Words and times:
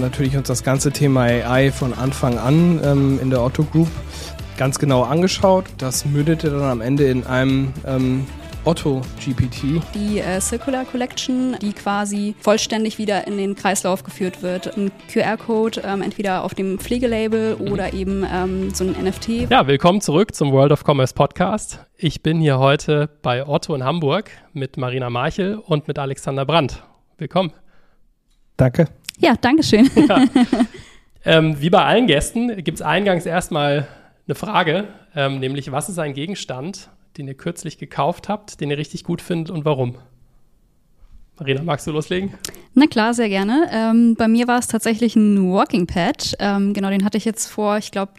natürlich 0.00 0.36
uns 0.36 0.48
das 0.48 0.62
ganze 0.62 0.92
Thema 0.92 1.22
AI 1.22 1.70
von 1.70 1.92
Anfang 1.94 2.38
an 2.38 2.80
ähm, 2.84 3.18
in 3.20 3.30
der 3.30 3.42
Otto 3.42 3.64
Group 3.64 3.88
ganz 4.56 4.78
genau 4.78 5.02
angeschaut. 5.02 5.66
Das 5.78 6.04
mündete 6.04 6.50
dann 6.50 6.62
am 6.62 6.80
Ende 6.80 7.04
in 7.04 7.24
einem 7.26 7.72
ähm, 7.86 8.26
Otto 8.64 9.02
GPT. 9.22 9.82
Die 9.94 10.20
äh, 10.20 10.40
Circular 10.40 10.84
Collection, 10.84 11.56
die 11.60 11.72
quasi 11.72 12.34
vollständig 12.40 12.98
wieder 12.98 13.26
in 13.26 13.36
den 13.36 13.54
Kreislauf 13.54 14.04
geführt 14.04 14.42
wird. 14.42 14.76
Ein 14.76 14.90
QR-Code, 15.12 15.82
ähm, 15.84 16.00
entweder 16.00 16.44
auf 16.44 16.54
dem 16.54 16.78
Pflegelabel 16.78 17.56
mhm. 17.56 17.72
oder 17.72 17.92
eben 17.92 18.24
ähm, 18.30 18.72
so 18.72 18.84
ein 18.84 18.92
NFT. 18.92 19.50
Ja, 19.50 19.66
willkommen 19.66 20.00
zurück 20.00 20.34
zum 20.34 20.52
World 20.52 20.72
of 20.72 20.84
Commerce 20.86 21.14
Podcast. 21.14 21.80
Ich 21.96 22.22
bin 22.22 22.40
hier 22.40 22.58
heute 22.58 23.10
bei 23.22 23.46
Otto 23.46 23.74
in 23.74 23.84
Hamburg 23.84 24.30
mit 24.52 24.76
Marina 24.78 25.10
Marchel 25.10 25.56
und 25.56 25.86
mit 25.86 25.98
Alexander 25.98 26.46
Brandt. 26.46 26.82
Willkommen. 27.18 27.52
Danke. 28.56 28.88
Ja, 29.18 29.34
danke 29.40 29.62
schön. 29.62 29.90
Ja. 30.08 30.24
Ähm, 31.26 31.60
wie 31.60 31.70
bei 31.70 31.82
allen 31.82 32.06
Gästen 32.06 32.62
gibt 32.62 32.78
es 32.78 32.82
eingangs 32.82 33.24
erstmal 33.24 33.88
eine 34.26 34.34
Frage, 34.34 34.88
ähm, 35.16 35.40
nämlich 35.40 35.72
was 35.72 35.88
ist 35.88 35.98
ein 35.98 36.12
Gegenstand, 36.12 36.90
den 37.16 37.26
ihr 37.26 37.34
kürzlich 37.34 37.78
gekauft 37.78 38.28
habt, 38.28 38.60
den 38.60 38.70
ihr 38.70 38.76
richtig 38.76 39.04
gut 39.04 39.22
findet 39.22 39.50
und 39.50 39.64
warum? 39.64 39.96
Marina, 41.38 41.62
magst 41.62 41.86
du 41.86 41.92
loslegen? 41.92 42.34
Na 42.74 42.86
klar, 42.86 43.14
sehr 43.14 43.28
gerne. 43.28 43.68
Ähm, 43.72 44.14
bei 44.16 44.28
mir 44.28 44.46
war 44.46 44.58
es 44.58 44.68
tatsächlich 44.68 45.16
ein 45.16 45.50
Walking 45.50 45.86
Pad. 45.86 46.36
Ähm, 46.38 46.74
genau, 46.74 46.90
den 46.90 47.04
hatte 47.04 47.16
ich 47.16 47.24
jetzt 47.24 47.48
vor, 47.48 47.78
ich 47.78 47.90
glaube, 47.90 48.12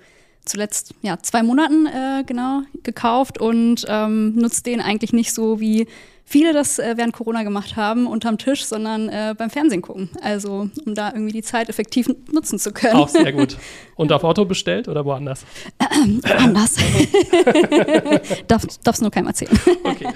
zuletzt 0.45 0.93
ja 1.01 1.17
zwei 1.21 1.43
Monaten 1.43 1.87
äh, 1.87 2.23
genau 2.25 2.61
gekauft 2.83 3.39
und 3.39 3.85
ähm, 3.87 4.35
nutze 4.35 4.63
den 4.63 4.81
eigentlich 4.81 5.13
nicht 5.13 5.33
so 5.33 5.59
wie 5.59 5.87
viele 6.25 6.53
das 6.53 6.79
äh, 6.79 6.95
während 6.97 7.13
Corona 7.13 7.43
gemacht 7.43 7.75
haben, 7.75 8.07
unterm 8.07 8.37
Tisch, 8.37 8.65
sondern 8.65 9.09
äh, 9.09 9.35
beim 9.37 9.49
Fernsehen 9.49 9.81
gucken. 9.81 10.09
Also, 10.21 10.69
um 10.85 10.95
da 10.95 11.11
irgendwie 11.13 11.31
die 11.31 11.43
Zeit 11.43 11.69
effektiv 11.69 12.09
nutzen 12.31 12.57
zu 12.59 12.71
können. 12.71 12.95
Auch 12.95 13.07
sehr 13.07 13.31
gut. 13.31 13.57
Und 13.95 14.11
auf 14.11 14.23
Otto 14.23 14.45
bestellt 14.45 14.87
oder 14.87 15.05
woanders? 15.05 15.45
Ähm, 15.79 16.21
woanders. 16.23 16.75
Darf, 18.47 18.65
darf's 18.83 19.01
nur 19.01 19.11
keinem 19.11 19.27
erzählen. 19.27 19.57
Okay. 19.83 20.07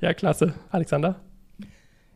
ja, 0.00 0.14
klasse. 0.14 0.54
Alexander? 0.70 1.20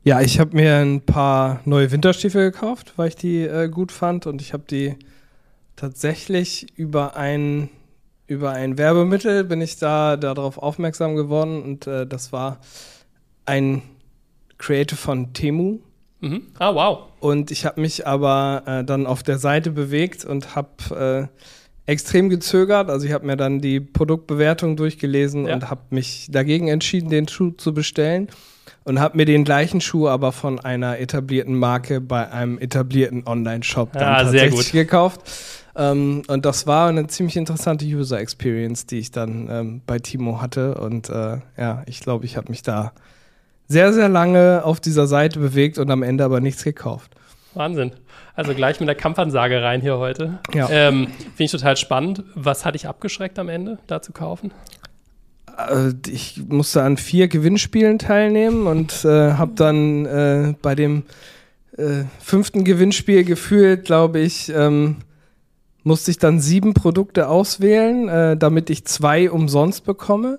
Ja, 0.04 0.20
ich 0.20 0.38
habe 0.38 0.56
mir 0.56 0.76
ein 0.76 1.00
paar 1.02 1.60
neue 1.64 1.90
Winterstiefel 1.90 2.52
gekauft, 2.52 2.94
weil 2.96 3.08
ich 3.08 3.16
die 3.16 3.42
äh, 3.42 3.68
gut 3.68 3.92
fand 3.92 4.26
und 4.26 4.40
ich 4.40 4.52
habe 4.52 4.64
die 4.70 4.94
tatsächlich 5.78 6.66
über 6.76 7.16
ein, 7.16 7.70
über 8.26 8.50
ein 8.50 8.76
Werbemittel 8.76 9.44
bin 9.44 9.60
ich 9.60 9.76
da 9.76 10.16
darauf 10.16 10.58
aufmerksam 10.58 11.14
geworden 11.14 11.62
und 11.62 11.86
äh, 11.86 12.06
das 12.06 12.32
war 12.32 12.60
ein 13.46 13.82
Creative 14.58 14.96
von 14.96 15.32
Temu. 15.32 15.78
Mhm. 16.20 16.42
Ah, 16.58 16.74
wow. 16.74 17.04
Und 17.20 17.52
ich 17.52 17.64
habe 17.64 17.80
mich 17.80 18.06
aber 18.06 18.62
äh, 18.66 18.84
dann 18.84 19.06
auf 19.06 19.22
der 19.22 19.38
Seite 19.38 19.70
bewegt 19.70 20.24
und 20.24 20.56
habe 20.56 21.28
äh, 21.86 21.90
extrem 21.90 22.28
gezögert. 22.28 22.90
Also 22.90 23.06
ich 23.06 23.12
habe 23.12 23.24
mir 23.24 23.36
dann 23.36 23.60
die 23.60 23.78
Produktbewertung 23.78 24.76
durchgelesen 24.76 25.46
ja. 25.46 25.54
und 25.54 25.70
habe 25.70 25.82
mich 25.90 26.26
dagegen 26.30 26.66
entschieden, 26.66 27.08
den 27.08 27.28
Schuh 27.28 27.52
zu 27.52 27.72
bestellen 27.72 28.28
und 28.84 29.00
habe 29.00 29.16
mir 29.16 29.26
den 29.26 29.44
gleichen 29.44 29.80
Schuh 29.80 30.08
aber 30.08 30.32
von 30.32 30.58
einer 30.58 30.98
etablierten 30.98 31.54
Marke 31.54 32.00
bei 32.00 32.30
einem 32.30 32.58
etablierten 32.58 33.26
Online-Shop 33.26 33.92
dann 33.92 34.02
ah, 34.02 34.22
tatsächlich 34.22 34.72
gekauft. 34.72 35.20
Ähm, 35.78 36.22
und 36.26 36.44
das 36.44 36.66
war 36.66 36.88
eine 36.88 37.06
ziemlich 37.06 37.36
interessante 37.36 37.84
User 37.86 38.18
Experience, 38.18 38.86
die 38.86 38.98
ich 38.98 39.12
dann 39.12 39.48
ähm, 39.48 39.80
bei 39.86 40.00
Timo 40.00 40.42
hatte. 40.42 40.74
Und 40.74 41.08
äh, 41.08 41.38
ja, 41.56 41.84
ich 41.86 42.00
glaube, 42.00 42.24
ich 42.24 42.36
habe 42.36 42.50
mich 42.50 42.62
da 42.62 42.92
sehr, 43.68 43.92
sehr 43.92 44.08
lange 44.08 44.62
auf 44.64 44.80
dieser 44.80 45.06
Seite 45.06 45.38
bewegt 45.38 45.78
und 45.78 45.90
am 45.90 46.02
Ende 46.02 46.24
aber 46.24 46.40
nichts 46.40 46.64
gekauft. 46.64 47.12
Wahnsinn. 47.54 47.92
Also 48.34 48.54
gleich 48.54 48.80
mit 48.80 48.88
der 48.88 48.96
Kampfansage 48.96 49.62
rein 49.62 49.80
hier 49.80 49.98
heute. 49.98 50.38
Ja. 50.52 50.68
Ähm, 50.70 51.06
Finde 51.08 51.44
ich 51.44 51.50
total 51.50 51.76
spannend. 51.76 52.24
Was 52.34 52.64
hat 52.64 52.74
dich 52.74 52.88
abgeschreckt 52.88 53.38
am 53.38 53.48
Ende, 53.48 53.78
da 53.86 54.02
zu 54.02 54.12
kaufen? 54.12 54.52
Äh, 55.56 55.92
ich 56.08 56.42
musste 56.48 56.82
an 56.82 56.96
vier 56.96 57.28
Gewinnspielen 57.28 57.98
teilnehmen 57.98 58.66
und 58.66 59.04
äh, 59.04 59.32
habe 59.34 59.52
dann 59.54 60.06
äh, 60.06 60.54
bei 60.60 60.74
dem 60.74 61.04
äh, 61.76 62.04
fünften 62.20 62.64
Gewinnspiel 62.64 63.24
gefühlt, 63.24 63.84
glaube 63.84 64.20
ich, 64.20 64.48
ähm, 64.54 64.96
musste 65.88 66.12
ich 66.12 66.18
dann 66.18 66.38
sieben 66.38 66.74
Produkte 66.74 67.28
auswählen, 67.28 68.08
äh, 68.08 68.36
damit 68.36 68.70
ich 68.70 68.84
zwei 68.84 69.30
umsonst 69.30 69.84
bekomme. 69.84 70.38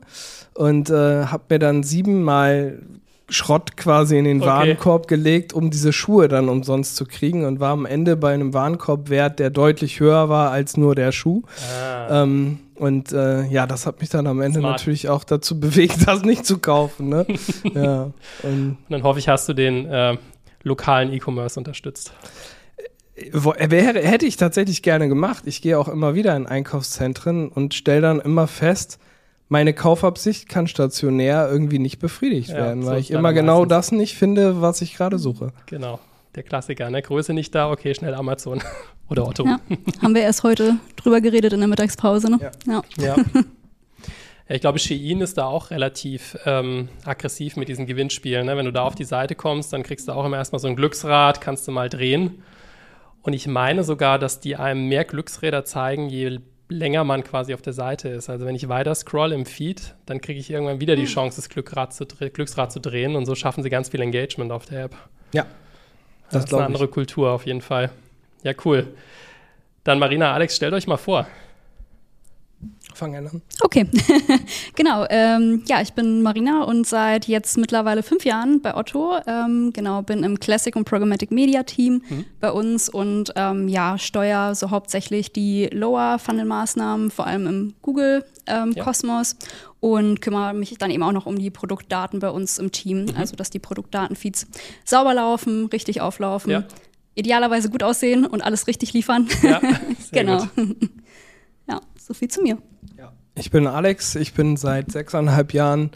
Und 0.54 0.90
äh, 0.90 1.26
habe 1.26 1.44
mir 1.50 1.60
dann 1.60 1.84
siebenmal 1.84 2.80
Schrott 3.30 3.78
quasi 3.78 4.18
in 4.18 4.26
den 4.26 4.42
okay. 4.42 4.50
Warenkorb 4.50 5.08
gelegt, 5.08 5.54
um 5.54 5.70
diese 5.70 5.94
Schuhe 5.94 6.28
dann 6.28 6.50
umsonst 6.50 6.96
zu 6.96 7.06
kriegen 7.06 7.46
und 7.46 7.60
war 7.60 7.72
am 7.72 7.86
Ende 7.86 8.16
bei 8.16 8.34
einem 8.34 8.54
Warenkorbwert, 8.54 9.40
der 9.40 9.50
deutlich 9.50 10.00
höher 10.00 10.30
war 10.30 10.52
als 10.52 10.78
nur 10.78 10.96
der 10.96 11.12
Schuh. 11.12 11.44
Ah. 11.82 12.24
Ähm, 12.24 12.60
und 12.76 13.12
äh, 13.12 13.46
ja, 13.48 13.68
das 13.68 13.86
hat 13.86 14.00
mich 14.02 14.10
dann 14.10 14.26
am 14.26 14.42
Ende 14.42 14.60
Smart. 14.60 14.78
natürlich 14.78 15.10
auch 15.10 15.24
dazu 15.24 15.60
bewegt, 15.60 15.98
das 16.08 16.24
nicht 16.24 16.46
zu 16.46 16.60
kaufen. 16.60 17.10
Ne? 17.10 17.26
ja, 17.74 18.04
und, 18.04 18.18
und, 18.44 18.78
dann 18.90 19.04
hoffe 19.04 19.20
ich, 19.20 19.28
hast 19.28 19.50
du 19.50 19.54
den 19.54 19.86
äh, 19.86 20.18
lokalen 20.64 21.12
E-Commerce 21.14 21.60
unterstützt. 21.60 22.14
Wäre, 23.32 24.00
hätte 24.00 24.26
ich 24.26 24.38
tatsächlich 24.38 24.82
gerne 24.82 25.08
gemacht. 25.08 25.44
Ich 25.46 25.62
gehe 25.62 25.78
auch 25.78 25.88
immer 25.88 26.16
wieder 26.16 26.36
in 26.36 26.46
Einkaufszentren 26.46 27.50
und 27.50 27.74
stelle 27.74 28.02
dann 28.02 28.20
immer 28.20 28.48
fest, 28.48 29.00
meine 29.50 29.74
Kaufabsicht 29.74 30.48
kann 30.48 30.68
stationär 30.68 31.50
irgendwie 31.52 31.80
nicht 31.80 32.00
befriedigt 32.00 32.50
ja, 32.50 32.56
werden, 32.56 32.86
weil 32.86 33.00
ich 33.00 33.12
immer 33.12 33.34
genau 33.34 33.66
das 33.66 33.92
nicht 33.92 34.16
finde, 34.16 34.62
was 34.62 34.82
ich 34.82 34.96
gerade 34.96 35.18
suche. 35.18 35.52
Genau, 35.66 36.00
der 36.36 36.44
Klassiker. 36.44 36.90
Ne? 36.92 37.02
Größe 37.02 37.34
nicht 37.34 37.54
da, 37.56 37.72
okay, 37.72 37.96
schnell 37.96 38.14
Amazon 38.14 38.62
oder 39.10 39.28
Otto. 39.28 39.46
Ja, 39.46 39.60
haben 40.04 40.14
wir 40.14 40.22
erst 40.22 40.44
heute 40.44 40.76
drüber 40.96 41.20
geredet 41.20 41.54
in 41.54 41.60
der 41.60 41.68
Mittagspause. 41.68 42.30
Ne? 42.30 42.52
Ja. 42.68 42.84
ja. 42.98 43.16
Ja, 44.48 44.56
ich 44.56 44.62
glaube, 44.62 44.80
Shein 44.80 45.22
ist 45.22 45.38
da 45.38 45.46
auch 45.46 45.70
relativ 45.70 46.36
ähm, 46.44 46.90
aggressiv 47.06 47.56
mit 47.56 47.70
diesen 47.70 47.86
Gewinnspielen. 47.86 48.48
Ne? 48.48 48.58
Wenn 48.58 48.66
du 48.66 48.74
da 48.74 48.82
auf 48.82 48.96
die 48.96 49.04
Seite 49.04 49.36
kommst, 49.36 49.72
dann 49.72 49.84
kriegst 49.84 50.08
du 50.08 50.12
auch 50.12 50.26
immer 50.26 50.38
erstmal 50.38 50.60
so 50.60 50.68
ein 50.68 50.76
Glücksrad, 50.76 51.40
kannst 51.40 51.68
du 51.68 51.72
mal 51.72 51.88
drehen. 51.88 52.42
Und 53.22 53.34
ich 53.34 53.48
meine 53.48 53.84
sogar, 53.84 54.20
dass 54.20 54.40
die 54.40 54.56
einem 54.56 54.88
mehr 54.88 55.06
Glücksräder 55.06 55.66
zeigen, 55.66 56.10
je 56.10 56.40
länger 56.70 57.04
man 57.04 57.24
quasi 57.24 57.54
auf 57.54 57.62
der 57.62 57.74
Seite 57.74 58.10
ist. 58.10 58.30
Also 58.30 58.46
wenn 58.46 58.56
ich 58.56 58.70
weiter 58.70 58.94
scroll 58.96 59.34
im 59.34 59.46
Feed, 59.46 59.96
dann 60.06 60.22
kriege 60.22 60.40
ich 60.40 60.50
irgendwann 60.50 60.80
wieder 60.80 60.96
die 60.96 61.04
hm. 61.04 61.10
Chance, 61.10 61.38
das 61.38 61.50
Glücksrad 61.50 61.94
zu, 61.94 62.06
Glücksrad 62.06 62.72
zu 62.72 62.80
drehen 62.80 63.16
und 63.16 63.26
so 63.26 63.36
schaffen 63.36 63.64
sie 63.64 63.70
ganz 63.70 63.90
viel 63.90 64.02
Engagement 64.02 64.52
auf 64.52 64.66
der 64.66 64.84
App. 64.86 64.96
Ja. 65.34 65.44
Das, 66.30 66.44
das 66.44 66.46
ist 66.46 66.54
eine 66.54 66.66
andere 66.66 66.86
ich. 66.86 66.92
Kultur 66.92 67.32
auf 67.32 67.46
jeden 67.46 67.62
Fall. 67.62 67.90
Ja, 68.44 68.54
cool. 68.66 68.88
Dann 69.84 69.98
Marina, 69.98 70.34
Alex, 70.34 70.56
stellt 70.56 70.74
euch 70.74 70.86
mal 70.86 70.98
vor. 70.98 71.28
Fang 72.94 73.16
an. 73.16 73.42
Okay, 73.62 73.86
genau. 74.76 75.06
Ähm, 75.10 75.64
ja, 75.68 75.82
ich 75.82 75.94
bin 75.94 76.22
Marina 76.22 76.64
und 76.64 76.86
seit 76.86 77.28
jetzt 77.28 77.58
mittlerweile 77.58 78.04
fünf 78.04 78.26
Jahren 78.26 78.62
bei 78.62 78.76
Otto. 78.76 79.16
Ähm, 79.26 79.72
genau, 79.74 80.02
bin 80.02 80.24
im 80.24 80.40
Classic 80.40 80.76
und 80.76 80.86
Programmatic 80.86 81.32
Media 81.32 81.64
Team 81.64 82.02
mhm. 82.10 82.26
bei 82.40 82.52
uns 82.52 82.90
und 82.90 83.32
ähm, 83.36 83.68
ja, 83.68 83.98
steuere 83.98 84.56
so 84.56 84.72
hauptsächlich 84.72 85.32
die 85.32 85.68
Lower 85.72 86.20
Funnel 86.20 86.46
Maßnahmen, 86.46 87.12
vor 87.12 87.28
allem 87.28 87.48
im 87.48 87.74
Google 87.82 88.26
ähm, 88.48 88.74
ja. 88.76 88.84
Kosmos 88.84 89.36
und 89.80 90.22
kümmere 90.22 90.54
mich 90.54 90.78
dann 90.78 90.92
eben 90.92 91.04
auch 91.04 91.12
noch 91.12 91.26
um 91.26 91.40
die 91.40 91.50
Produktdaten 91.50 92.20
bei 92.20 92.30
uns 92.30 92.58
im 92.58 92.72
Team, 92.72 93.06
mhm. 93.06 93.16
also 93.18 93.36
dass 93.36 93.50
die 93.50 93.60
Produktdatenfeeds 93.60 94.48
sauber 94.84 95.14
laufen, 95.14 95.68
richtig 95.68 96.02
auflaufen. 96.02 96.52
Ja. 96.52 96.64
Idealerweise 97.16 97.70
gut 97.70 97.84
aussehen 97.84 98.26
und 98.26 98.42
alles 98.42 98.68
richtig 98.68 98.94
liefern. 98.94 99.28
Ja, 99.42 99.62
genau. 100.12 100.38
ja, 100.38 100.50
so 102.10 102.16
viel 102.16 102.28
zu 102.28 102.42
mir. 102.42 102.58
Ich 103.36 103.52
bin 103.52 103.68
Alex, 103.68 104.16
ich 104.16 104.34
bin 104.34 104.58
seit 104.58 104.92
sechseinhalb 104.92 105.54
Jahren 105.54 105.92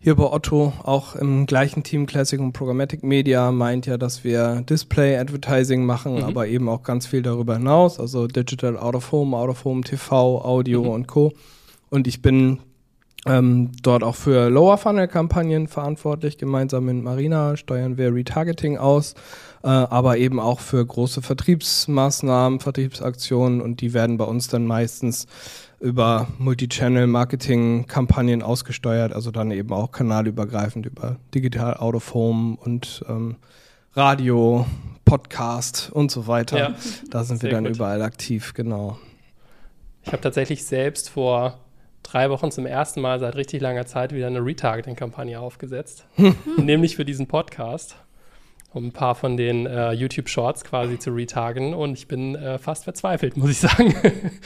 hier 0.00 0.16
bei 0.16 0.24
Otto, 0.24 0.72
auch 0.82 1.14
im 1.14 1.44
gleichen 1.44 1.82
Team 1.82 2.06
Classic 2.06 2.40
und 2.40 2.52
Programmatic 2.52 3.04
Media, 3.04 3.52
meint 3.52 3.86
ja, 3.86 3.98
dass 3.98 4.24
wir 4.24 4.62
Display 4.62 5.18
Advertising 5.18 5.84
machen, 5.84 6.16
mhm. 6.16 6.24
aber 6.24 6.48
eben 6.48 6.68
auch 6.68 6.82
ganz 6.82 7.06
viel 7.06 7.20
darüber 7.22 7.58
hinaus, 7.58 8.00
also 8.00 8.26
Digital 8.26 8.78
Out 8.78 8.96
of 8.96 9.12
Home, 9.12 9.36
Out 9.36 9.50
of 9.50 9.64
Home 9.64 9.82
TV, 9.82 10.42
Audio 10.42 10.82
mhm. 10.82 10.88
und 10.88 11.06
Co. 11.06 11.32
Und 11.90 12.08
ich 12.08 12.22
bin 12.22 12.60
ähm, 13.26 13.72
dort 13.82 14.02
auch 14.02 14.16
für 14.16 14.48
Lower 14.48 14.78
Funnel 14.78 15.06
Kampagnen 15.06 15.68
verantwortlich. 15.68 16.38
Gemeinsam 16.38 16.86
mit 16.86 17.02
Marina 17.02 17.56
steuern 17.56 17.98
wir 17.98 18.14
Retargeting 18.14 18.78
aus, 18.78 19.14
äh, 19.62 19.68
aber 19.68 20.16
eben 20.16 20.40
auch 20.40 20.60
für 20.60 20.84
große 20.84 21.20
Vertriebsmaßnahmen, 21.20 22.60
Vertriebsaktionen 22.60 23.60
und 23.60 23.82
die 23.82 23.92
werden 23.92 24.16
bei 24.16 24.24
uns 24.24 24.48
dann 24.48 24.66
meistens 24.66 25.26
über 25.80 26.28
Multi-Channel-Marketing-Kampagnen 26.38 28.42
ausgesteuert, 28.42 29.12
also 29.12 29.30
dann 29.30 29.50
eben 29.50 29.70
auch 29.72 29.92
kanalübergreifend 29.92 30.86
über 30.86 31.16
Digital 31.34 31.74
Out 31.74 31.94
of 31.94 32.14
Home 32.14 32.56
und 32.60 33.04
ähm, 33.08 33.36
Radio, 33.94 34.66
Podcast 35.04 35.90
und 35.92 36.10
so 36.10 36.26
weiter. 36.26 36.58
Ja, 36.58 36.74
da 37.10 37.24
sind 37.24 37.42
wir 37.42 37.50
dann 37.50 37.64
gut. 37.64 37.76
überall 37.76 38.00
aktiv, 38.02 38.54
genau. 38.54 38.98
Ich 40.04 40.12
habe 40.12 40.22
tatsächlich 40.22 40.64
selbst 40.64 41.10
vor 41.10 41.58
drei 42.10 42.30
Wochen 42.30 42.50
zum 42.50 42.66
ersten 42.66 43.00
Mal 43.00 43.20
seit 43.20 43.36
richtig 43.36 43.60
langer 43.60 43.86
Zeit 43.86 44.12
wieder 44.12 44.26
eine 44.26 44.44
Retargeting-Kampagne 44.44 45.38
aufgesetzt, 45.38 46.06
nämlich 46.56 46.96
für 46.96 47.04
diesen 47.04 47.26
Podcast. 47.26 47.96
um 48.72 48.86
ein 48.86 48.92
paar 48.92 49.16
von 49.16 49.36
den 49.36 49.66
äh, 49.66 49.90
YouTube-Shorts 49.92 50.62
quasi 50.62 50.96
zu 50.96 51.10
retargen. 51.10 51.74
Und 51.74 51.94
ich 51.94 52.06
bin 52.06 52.36
äh, 52.36 52.58
fast 52.58 52.84
verzweifelt, 52.84 53.36
muss 53.36 53.50
ich 53.50 53.58
sagen. 53.58 53.94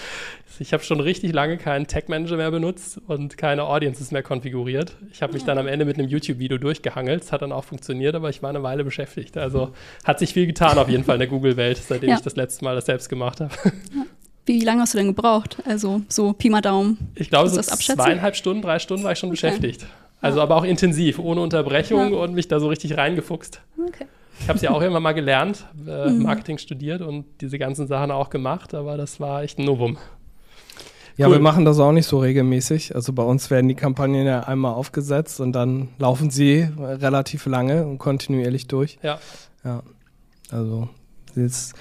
ich 0.59 0.73
habe 0.73 0.83
schon 0.83 1.01
richtig 1.01 1.33
lange 1.35 1.59
keinen 1.59 1.87
Tag-Manager 1.87 2.39
mehr 2.39 2.51
benutzt 2.51 3.01
und 3.07 3.37
keine 3.37 3.65
Audiences 3.65 4.13
mehr 4.13 4.23
konfiguriert. 4.23 4.97
Ich 5.13 5.21
habe 5.21 5.35
mich 5.35 5.45
dann 5.45 5.59
am 5.59 5.67
Ende 5.67 5.85
mit 5.85 5.99
einem 5.99 6.09
YouTube-Video 6.09 6.57
durchgehangelt. 6.57 7.23
Es 7.23 7.33
hat 7.33 7.43
dann 7.43 7.53
auch 7.53 7.65
funktioniert, 7.65 8.15
aber 8.15 8.31
ich 8.31 8.43
war 8.43 8.49
eine 8.49 8.63
Weile 8.63 8.83
beschäftigt. 8.83 9.37
Also 9.37 9.73
hat 10.05 10.19
sich 10.19 10.33
viel 10.33 10.47
getan 10.47 10.79
auf 10.79 10.89
jeden 10.89 11.05
Fall 11.05 11.17
in 11.17 11.21
der 11.21 11.29
Google-Welt, 11.29 11.77
seitdem 11.77 12.09
ja. 12.09 12.17
ich 12.17 12.23
das 12.23 12.37
letzte 12.37 12.65
Mal 12.65 12.75
das 12.75 12.87
selbst 12.87 13.11
gemacht 13.11 13.41
habe. 13.41 13.53
Ja. 13.95 14.04
Wie 14.47 14.61
lange 14.61 14.83
hast 14.83 14.95
du 14.95 14.99
denn 14.99 15.07
gebraucht? 15.07 15.59
Also 15.65 16.03
so 16.09 16.33
Pi 16.33 16.51
mal 16.51 16.61
Daumen. 16.61 16.99
Ich 17.15 17.31
glaube, 17.31 17.49
so 17.49 17.61
zweieinhalb 17.61 18.37
Stunden, 18.37 18.63
drei 18.63 18.79
Stunden 18.79 19.05
war 19.05 19.13
ich 19.13 19.19
schon 19.19 19.31
okay. 19.31 19.37
beschäftigt. 19.37 19.87
Also 20.21 20.41
aber 20.41 20.57
auch 20.57 20.65
intensiv, 20.65 21.19
ohne 21.19 21.41
Unterbrechung 21.41 22.13
ja. 22.13 22.19
und 22.19 22.35
mich 22.35 22.49
da 22.49 22.61
so 22.61 22.69
richtig 22.69 22.97
reingefuchst. 22.97 23.61
Okay. 23.79 24.07
Ich 24.41 24.49
habe 24.49 24.57
es 24.57 24.63
ja 24.63 24.71
auch 24.71 24.81
immer 24.83 25.01
mal 25.01 25.13
gelernt, 25.13 25.65
äh, 25.87 26.09
mhm. 26.09 26.23
Marketing 26.23 26.59
studiert 26.59 27.01
und 27.03 27.25
diese 27.41 27.59
ganzen 27.59 27.87
Sachen 27.87 28.11
auch 28.11 28.31
gemacht, 28.31 28.75
aber 28.75 28.97
das 28.97 29.21
war 29.21 29.43
echt 29.43 29.59
ein 29.59 29.65
Novum. 29.65 29.97
Ja, 31.17 31.29
cool. 31.29 31.35
wir 31.35 31.41
machen 31.41 31.65
das 31.65 31.79
auch 31.79 31.93
nicht 31.93 32.07
so 32.07 32.19
regelmäßig. 32.19 32.95
Also 32.95 33.13
bei 33.13 33.23
uns 33.23 33.51
werden 33.51 33.69
die 33.69 33.77
Kampagnen 33.77 34.27
ja 34.27 34.41
einmal 34.41 34.75
aufgesetzt 34.75 35.41
und 35.41 35.53
dann 35.53 35.91
laufen 35.99 36.31
sie 36.31 36.69
relativ 36.79 37.47
lange 37.47 37.87
und 37.87 37.99
kontinuierlich 37.99 38.67
durch. 38.67 38.99
Ja. 39.03 39.19
Ja. 39.65 39.83
Also 40.51 40.89
jetzt 41.37 41.75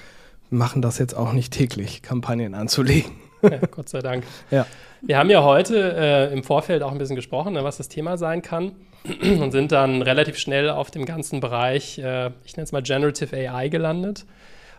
machen 0.50 0.82
das 0.82 0.98
jetzt 0.98 1.14
auch 1.14 1.32
nicht 1.32 1.52
täglich, 1.52 2.02
Kampagnen 2.02 2.54
anzulegen. 2.54 3.12
Ja, 3.42 3.58
Gott 3.70 3.90
sei 3.90 4.00
Dank. 4.00 4.24
Ja. 4.50 4.64
Wir 5.02 5.18
haben 5.18 5.28
ja 5.28 5.42
heute 5.44 5.94
äh, 5.98 6.32
im 6.32 6.42
Vorfeld 6.42 6.82
auch 6.82 6.92
ein 6.92 6.96
bisschen 6.96 7.14
gesprochen, 7.14 7.52
ne, 7.52 7.62
was 7.62 7.76
das 7.76 7.90
Thema 7.90 8.16
sein 8.16 8.40
kann 8.40 8.72
und 9.22 9.50
sind 9.50 9.70
dann 9.70 10.00
relativ 10.00 10.38
schnell 10.38 10.70
auf 10.70 10.90
dem 10.90 11.04
ganzen 11.04 11.40
Bereich, 11.40 11.98
äh, 11.98 12.30
ich 12.46 12.56
nenne 12.56 12.64
es 12.64 12.72
mal 12.72 12.82
Generative 12.82 13.36
AI 13.36 13.68
gelandet 13.68 14.24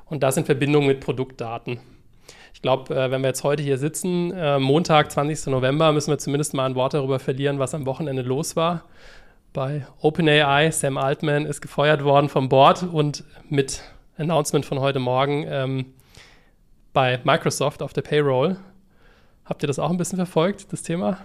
und 0.06 0.24
das 0.24 0.36
in 0.38 0.46
Verbindung 0.46 0.88
mit 0.88 1.00
Produktdaten. 1.00 1.80
Ich 2.56 2.64
glaube, 2.64 2.96
äh, 2.96 3.12
wenn 3.12 3.22
wir 3.22 3.28
jetzt 3.28 3.44
heute 3.44 3.62
hier 3.62 3.78
sitzen, 3.78 4.32
äh, 4.32 4.58
Montag, 4.58 5.12
20. 5.12 5.52
November, 5.52 5.92
müssen 5.92 6.10
wir 6.10 6.18
zumindest 6.18 6.56
mal 6.56 6.66
ein 6.66 6.74
Wort 6.76 6.96
darüber 6.96 7.20
verlieren, 7.20 7.60
was 7.60 7.76
am 7.76 7.86
Wochenende 7.86 8.24
los 8.24 8.56
war. 8.56 8.86
Bei 9.54 9.86
OpenAI, 10.02 10.72
Sam 10.72 10.98
Altman 10.98 11.46
ist 11.46 11.62
gefeuert 11.62 12.04
worden 12.04 12.30
vom 12.30 12.50
Board 12.50 12.84
und 12.84 13.24
mit 13.50 13.84
Announcement 14.18 14.66
von 14.66 14.80
heute 14.80 15.00
Morgen 15.00 15.46
ähm, 15.48 15.94
bei 16.94 17.20
Microsoft 17.24 17.82
auf 17.82 17.94
der 17.94 18.02
Payroll. 18.02 18.58
Habt 19.44 19.64
ihr 19.64 19.68
das 19.68 19.80
auch 19.80 19.90
ein 19.90 19.98
bisschen 19.98 20.18
verfolgt, 20.18 20.72
das 20.72 20.82
Thema? 20.82 21.18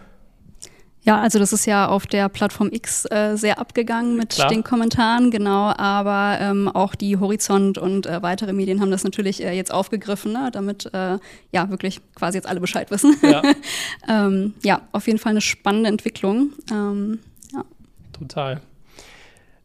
Ja, 1.03 1.19
also 1.19 1.39
das 1.39 1.55
ist 1.55 1.65
ja 1.65 1.89
auf 1.89 2.07
der 2.07 2.29
Plattform 2.29 2.69
X 2.71 3.07
äh, 3.11 3.37
sehr 3.37 3.59
abgegangen 3.59 4.17
mit 4.17 4.31
Klar. 4.31 4.49
den 4.49 4.63
Kommentaren, 4.63 5.31
genau, 5.31 5.73
aber 5.77 6.39
ähm, 6.41 6.69
auch 6.69 6.95
die 6.95 7.17
Horizont 7.17 7.79
und 7.79 8.05
äh, 8.05 8.23
weitere 8.23 8.53
Medien 8.53 8.83
haben 8.83 8.91
das 8.91 9.03
natürlich 9.03 9.43
äh, 9.43 9.53
jetzt 9.53 9.73
aufgegriffen, 9.73 10.33
ne, 10.33 10.51
damit 10.53 10.93
äh, 10.93 11.19
ja 11.53 11.71
wirklich 11.71 12.03
quasi 12.15 12.37
jetzt 12.37 12.47
alle 12.47 12.61
Bescheid 12.61 12.91
wissen. 12.91 13.17
Ja, 13.23 13.43
ähm, 14.09 14.53
ja 14.63 14.83
auf 14.93 15.07
jeden 15.07 15.19
Fall 15.19 15.31
eine 15.31 15.41
spannende 15.41 15.89
Entwicklung. 15.89 16.51
Ähm, 16.71 17.21
ja. 17.55 17.65
Total. 18.13 18.61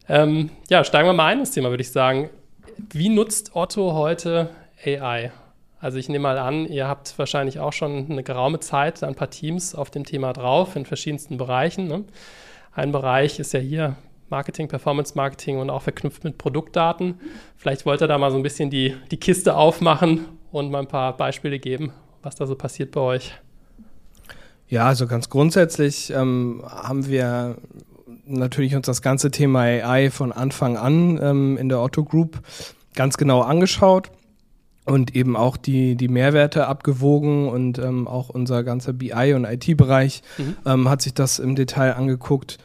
Ähm, 0.08 0.48
ja, 0.70 0.84
steigen 0.84 1.06
wir 1.06 1.12
mal 1.12 1.26
ein 1.26 1.40
ins 1.40 1.50
Thema, 1.50 1.68
würde 1.68 1.82
ich 1.82 1.92
sagen. 1.92 2.30
Wie 2.90 3.08
nutzt 3.08 3.54
Otto 3.54 3.94
heute 3.94 4.50
AI? 4.84 5.32
Also 5.80 5.98
ich 5.98 6.08
nehme 6.08 6.22
mal 6.22 6.38
an, 6.38 6.66
ihr 6.66 6.88
habt 6.88 7.18
wahrscheinlich 7.18 7.60
auch 7.60 7.72
schon 7.72 8.10
eine 8.10 8.22
geraume 8.22 8.60
Zeit 8.60 9.02
ein 9.02 9.14
paar 9.14 9.30
Teams 9.30 9.74
auf 9.74 9.90
dem 9.90 10.04
Thema 10.04 10.32
drauf 10.32 10.76
in 10.76 10.86
verschiedensten 10.86 11.36
Bereichen. 11.36 11.86
Ne? 11.86 12.04
Ein 12.72 12.92
Bereich 12.92 13.38
ist 13.38 13.52
ja 13.52 13.60
hier 13.60 13.96
Marketing, 14.28 14.68
Performance 14.68 15.14
Marketing 15.14 15.58
und 15.58 15.70
auch 15.70 15.82
verknüpft 15.82 16.24
mit 16.24 16.38
Produktdaten. 16.38 17.20
Vielleicht 17.56 17.86
wollt 17.86 18.00
ihr 18.00 18.08
da 18.08 18.18
mal 18.18 18.30
so 18.30 18.36
ein 18.36 18.42
bisschen 18.42 18.70
die, 18.70 18.96
die 19.10 19.18
Kiste 19.18 19.54
aufmachen 19.54 20.26
und 20.50 20.70
mal 20.70 20.80
ein 20.80 20.88
paar 20.88 21.16
Beispiele 21.16 21.58
geben, 21.58 21.92
was 22.22 22.34
da 22.34 22.46
so 22.46 22.56
passiert 22.56 22.90
bei 22.90 23.00
euch. 23.00 23.32
Ja, 24.68 24.86
also 24.86 25.06
ganz 25.06 25.28
grundsätzlich 25.28 26.10
ähm, 26.10 26.64
haben 26.66 27.06
wir 27.06 27.56
natürlich 28.26 28.74
uns 28.74 28.86
das 28.86 29.02
ganze 29.02 29.30
Thema 29.30 29.60
AI 29.60 30.10
von 30.10 30.32
Anfang 30.32 30.76
an 30.76 31.18
ähm, 31.22 31.56
in 31.58 31.68
der 31.68 31.80
Otto 31.80 32.04
Group 32.04 32.40
ganz 32.94 33.16
genau 33.16 33.42
angeschaut 33.42 34.10
und 34.84 35.14
eben 35.16 35.36
auch 35.36 35.56
die, 35.56 35.96
die 35.96 36.08
Mehrwerte 36.08 36.66
abgewogen 36.66 37.48
und 37.48 37.78
ähm, 37.78 38.06
auch 38.06 38.28
unser 38.28 38.62
ganzer 38.62 38.92
BI- 38.92 39.34
und 39.34 39.44
IT-Bereich 39.44 40.22
mhm. 40.38 40.56
ähm, 40.64 40.88
hat 40.88 41.02
sich 41.02 41.12
das 41.14 41.38
im 41.38 41.56
Detail 41.56 41.92
angeguckt. 41.92 42.58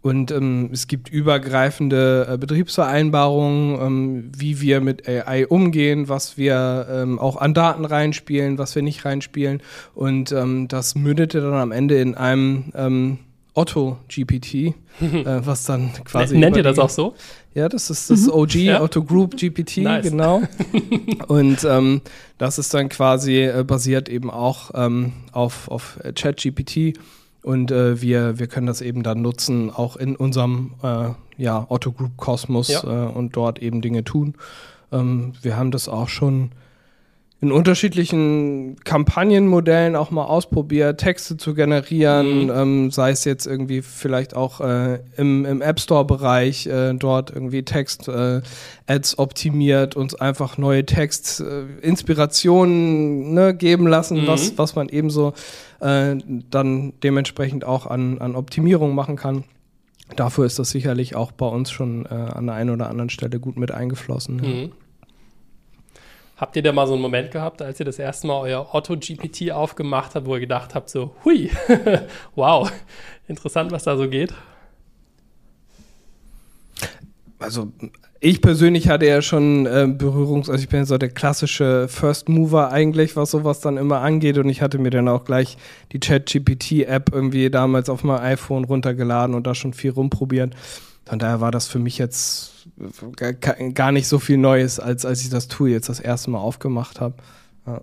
Und 0.00 0.30
ähm, 0.30 0.70
es 0.72 0.86
gibt 0.86 1.10
übergreifende 1.10 2.28
äh, 2.30 2.38
Betriebsvereinbarungen, 2.38 3.80
ähm, 3.80 4.32
wie 4.34 4.60
wir 4.60 4.80
mit 4.80 5.08
AI 5.08 5.46
umgehen, 5.46 6.08
was 6.08 6.38
wir 6.38 6.86
ähm, 6.90 7.18
auch 7.18 7.36
an 7.36 7.52
Daten 7.52 7.84
reinspielen, 7.84 8.58
was 8.58 8.74
wir 8.74 8.82
nicht 8.82 9.04
reinspielen. 9.04 9.60
Und 9.94 10.32
ähm, 10.32 10.68
das 10.68 10.94
mündete 10.94 11.40
dann 11.40 11.54
am 11.54 11.72
Ende 11.72 12.00
in 12.00 12.14
einem 12.14 13.18
Otto 13.58 13.98
GPT, 14.08 14.54
äh, 14.54 14.72
was 15.00 15.64
dann 15.64 15.92
quasi. 16.04 16.38
Nennt 16.38 16.56
ihr 16.56 16.62
das 16.62 16.78
auch 16.78 16.90
so? 16.90 17.14
Ja, 17.54 17.68
das 17.68 17.90
ist 17.90 18.08
das 18.08 18.26
mhm. 18.26 18.32
OG, 18.32 18.54
ja. 18.54 18.80
Otto 18.80 19.02
Group 19.02 19.36
GPT, 19.36 19.78
nice. 19.78 20.04
genau. 20.04 20.42
Und 21.26 21.64
ähm, 21.64 22.00
das 22.38 22.60
ist 22.60 22.72
dann 22.72 22.88
quasi 22.88 23.42
äh, 23.42 23.64
basiert 23.66 24.08
eben 24.08 24.30
auch 24.30 24.70
ähm, 24.74 25.12
auf, 25.32 25.68
auf 25.68 25.98
ChatGPT. 26.14 26.96
Und 27.42 27.72
äh, 27.72 28.00
wir, 28.00 28.38
wir 28.38 28.46
können 28.46 28.68
das 28.68 28.80
eben 28.80 29.02
dann 29.02 29.22
nutzen, 29.22 29.70
auch 29.70 29.96
in 29.96 30.14
unserem 30.14 30.74
äh, 30.84 31.08
ja, 31.36 31.66
Otto 31.68 31.90
Group 31.90 32.16
Kosmos 32.16 32.68
ja. 32.68 33.08
Äh, 33.08 33.10
und 33.10 33.34
dort 33.34 33.58
eben 33.58 33.82
Dinge 33.82 34.04
tun. 34.04 34.34
Ähm, 34.92 35.32
wir 35.42 35.56
haben 35.56 35.72
das 35.72 35.88
auch 35.88 36.08
schon 36.08 36.52
in 37.40 37.52
unterschiedlichen 37.52 38.74
Kampagnenmodellen 38.82 39.94
auch 39.94 40.10
mal 40.10 40.24
ausprobiert, 40.24 40.98
Texte 40.98 41.36
zu 41.36 41.54
generieren, 41.54 42.46
mhm. 42.46 42.50
ähm, 42.50 42.90
sei 42.90 43.10
es 43.10 43.24
jetzt 43.24 43.46
irgendwie 43.46 43.80
vielleicht 43.80 44.34
auch 44.34 44.60
äh, 44.60 44.98
im, 45.16 45.44
im 45.44 45.62
App 45.62 45.78
Store-Bereich 45.78 46.66
äh, 46.66 46.94
dort 46.94 47.30
irgendwie 47.30 47.62
Text-Ads 47.62 49.14
äh, 49.14 49.18
optimiert, 49.18 49.94
uns 49.94 50.16
einfach 50.16 50.58
neue 50.58 50.84
Text-Inspirationen 50.84 53.34
ne, 53.34 53.54
geben 53.54 53.86
lassen, 53.86 54.22
mhm. 54.22 54.26
was, 54.26 54.58
was 54.58 54.74
man 54.74 54.88
ebenso 54.88 55.32
äh, 55.78 56.16
dann 56.50 56.94
dementsprechend 57.04 57.64
auch 57.64 57.86
an, 57.86 58.18
an 58.18 58.34
Optimierung 58.34 58.96
machen 58.96 59.14
kann. 59.14 59.44
Dafür 60.16 60.44
ist 60.44 60.58
das 60.58 60.70
sicherlich 60.70 61.14
auch 61.14 61.30
bei 61.30 61.46
uns 61.46 61.70
schon 61.70 62.04
äh, 62.06 62.08
an 62.08 62.46
der 62.46 62.56
einen 62.56 62.70
oder 62.70 62.90
anderen 62.90 63.10
Stelle 63.10 63.38
gut 63.38 63.56
mit 63.56 63.70
eingeflossen. 63.70 64.36
Mhm. 64.36 64.72
Habt 66.38 66.54
ihr 66.54 66.62
da 66.62 66.72
mal 66.72 66.86
so 66.86 66.92
einen 66.92 67.02
Moment 67.02 67.32
gehabt, 67.32 67.60
als 67.62 67.80
ihr 67.80 67.86
das 67.86 67.98
erste 67.98 68.28
Mal 68.28 68.40
euer 68.40 68.72
Otto-GPT 68.72 69.50
aufgemacht 69.50 70.14
habt, 70.14 70.26
wo 70.26 70.34
ihr 70.34 70.40
gedacht 70.40 70.74
habt, 70.76 70.88
so, 70.88 71.10
hui, 71.24 71.50
wow, 72.36 72.70
interessant, 73.26 73.72
was 73.72 73.82
da 73.82 73.96
so 73.96 74.08
geht? 74.08 74.32
Also 77.40 77.72
ich 78.20 78.40
persönlich 78.40 78.88
hatte 78.88 79.06
ja 79.06 79.20
schon 79.20 79.66
äh, 79.66 79.86
Berührungs-, 79.88 80.48
also 80.48 80.62
ich 80.62 80.68
bin 80.68 80.80
ja 80.80 80.86
so 80.86 80.96
der 80.96 81.10
klassische 81.10 81.88
First 81.88 82.28
Mover 82.28 82.70
eigentlich, 82.70 83.16
was 83.16 83.32
sowas 83.32 83.58
dann 83.58 83.76
immer 83.76 84.00
angeht 84.00 84.38
und 84.38 84.48
ich 84.48 84.62
hatte 84.62 84.78
mir 84.78 84.90
dann 84.90 85.08
auch 85.08 85.24
gleich 85.24 85.56
die 85.92 85.98
Chat-GPT-App 86.00 87.10
irgendwie 87.12 87.50
damals 87.50 87.88
auf 87.88 88.04
mein 88.04 88.20
iPhone 88.20 88.64
runtergeladen 88.64 89.34
und 89.34 89.46
da 89.46 89.56
schon 89.56 89.72
viel 89.72 89.90
rumprobiert. 89.90 90.54
Von 91.08 91.18
daher 91.18 91.40
war 91.40 91.50
das 91.50 91.66
für 91.66 91.78
mich 91.78 91.98
jetzt 91.98 92.52
gar 93.74 93.92
nicht 93.92 94.08
so 94.08 94.18
viel 94.18 94.36
Neues, 94.36 94.78
als 94.78 95.06
als 95.06 95.22
ich 95.22 95.30
das 95.30 95.48
Tool 95.48 95.70
jetzt 95.70 95.88
das 95.88 96.00
erste 96.00 96.30
Mal 96.30 96.38
aufgemacht 96.38 97.00
habe. 97.00 97.14
Ja. 97.66 97.80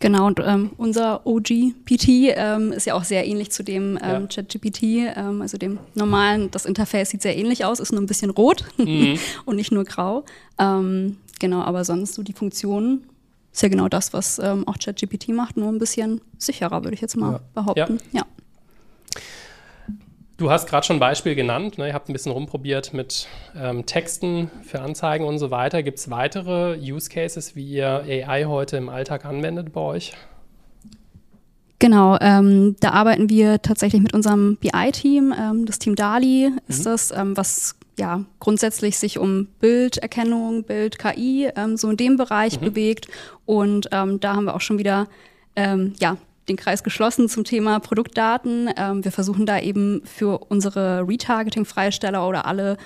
Genau, 0.00 0.26
und 0.26 0.40
ähm, 0.44 0.70
unser 0.76 1.26
OG-PT 1.26 2.08
ähm, 2.36 2.72
ist 2.72 2.86
ja 2.86 2.94
auch 2.94 3.02
sehr 3.02 3.26
ähnlich 3.26 3.50
zu 3.50 3.64
dem 3.64 3.98
ähm, 4.00 4.22
ja. 4.22 4.26
ChatGPT, 4.26 4.82
ähm, 5.16 5.42
also 5.42 5.58
dem 5.58 5.80
normalen. 5.94 6.52
Das 6.52 6.66
Interface 6.66 7.10
sieht 7.10 7.22
sehr 7.22 7.36
ähnlich 7.36 7.64
aus, 7.64 7.80
ist 7.80 7.90
nur 7.90 8.00
ein 8.00 8.06
bisschen 8.06 8.30
rot 8.30 8.64
mhm. 8.76 9.18
und 9.44 9.56
nicht 9.56 9.72
nur 9.72 9.84
grau. 9.84 10.24
Ähm, 10.58 11.16
genau, 11.40 11.62
aber 11.62 11.84
sonst 11.84 12.14
so 12.14 12.22
die 12.22 12.32
Funktionen 12.32 13.08
ist 13.52 13.62
ja 13.62 13.68
genau 13.68 13.88
das, 13.88 14.12
was 14.12 14.38
ähm, 14.38 14.68
auch 14.68 14.78
ChatGPT 14.78 15.30
macht, 15.30 15.56
nur 15.56 15.68
ein 15.68 15.78
bisschen 15.78 16.20
sicherer, 16.38 16.84
würde 16.84 16.94
ich 16.94 17.00
jetzt 17.00 17.16
mal 17.16 17.32
ja. 17.32 17.40
behaupten. 17.54 17.98
ja. 18.12 18.22
Du 20.38 20.52
hast 20.52 20.68
gerade 20.68 20.86
schon 20.86 20.96
ein 20.96 21.00
Beispiel 21.00 21.34
genannt. 21.34 21.78
Ne? 21.78 21.88
Ihr 21.88 21.94
habt 21.94 22.08
ein 22.08 22.12
bisschen 22.12 22.30
rumprobiert 22.30 22.94
mit 22.94 23.26
ähm, 23.56 23.86
Texten 23.86 24.52
für 24.62 24.80
Anzeigen 24.80 25.24
und 25.24 25.40
so 25.40 25.50
weiter. 25.50 25.82
Gibt 25.82 25.98
es 25.98 26.10
weitere 26.10 26.78
Use 26.78 27.10
Cases, 27.10 27.56
wie 27.56 27.66
ihr 27.66 28.04
AI 28.06 28.44
heute 28.44 28.76
im 28.76 28.88
Alltag 28.88 29.24
anwendet 29.24 29.72
bei 29.72 29.80
euch? 29.80 30.12
Genau, 31.80 32.16
ähm, 32.20 32.76
da 32.78 32.90
arbeiten 32.90 33.28
wir 33.28 33.62
tatsächlich 33.62 34.00
mit 34.00 34.14
unserem 34.14 34.56
BI-Team. 34.58 35.34
Ähm, 35.36 35.66
das 35.66 35.80
Team 35.80 35.96
DALI 35.96 36.52
ist 36.68 36.80
mhm. 36.80 36.84
das, 36.84 37.10
ähm, 37.10 37.36
was 37.36 37.74
ja 37.98 38.24
grundsätzlich 38.38 38.96
sich 38.96 39.18
um 39.18 39.48
Bilderkennung, 39.58 40.62
Bild-KI 40.62 41.50
ähm, 41.56 41.76
so 41.76 41.90
in 41.90 41.96
dem 41.96 42.16
Bereich 42.16 42.60
mhm. 42.60 42.66
bewegt. 42.66 43.08
Und 43.44 43.88
ähm, 43.90 44.20
da 44.20 44.36
haben 44.36 44.44
wir 44.44 44.54
auch 44.54 44.60
schon 44.60 44.78
wieder 44.78 45.08
ähm, 45.56 45.94
ja, 45.98 46.16
den 46.48 46.56
Kreis 46.56 46.82
geschlossen 46.82 47.28
zum 47.28 47.44
Thema 47.44 47.80
Produktdaten. 47.80 48.70
Ähm, 48.76 49.04
wir 49.04 49.12
versuchen 49.12 49.46
da 49.46 49.60
eben 49.60 50.02
für 50.04 50.38
unsere 50.38 51.06
Retargeting-Freisteller 51.06 52.26
oder 52.26 52.46
alle 52.46 52.76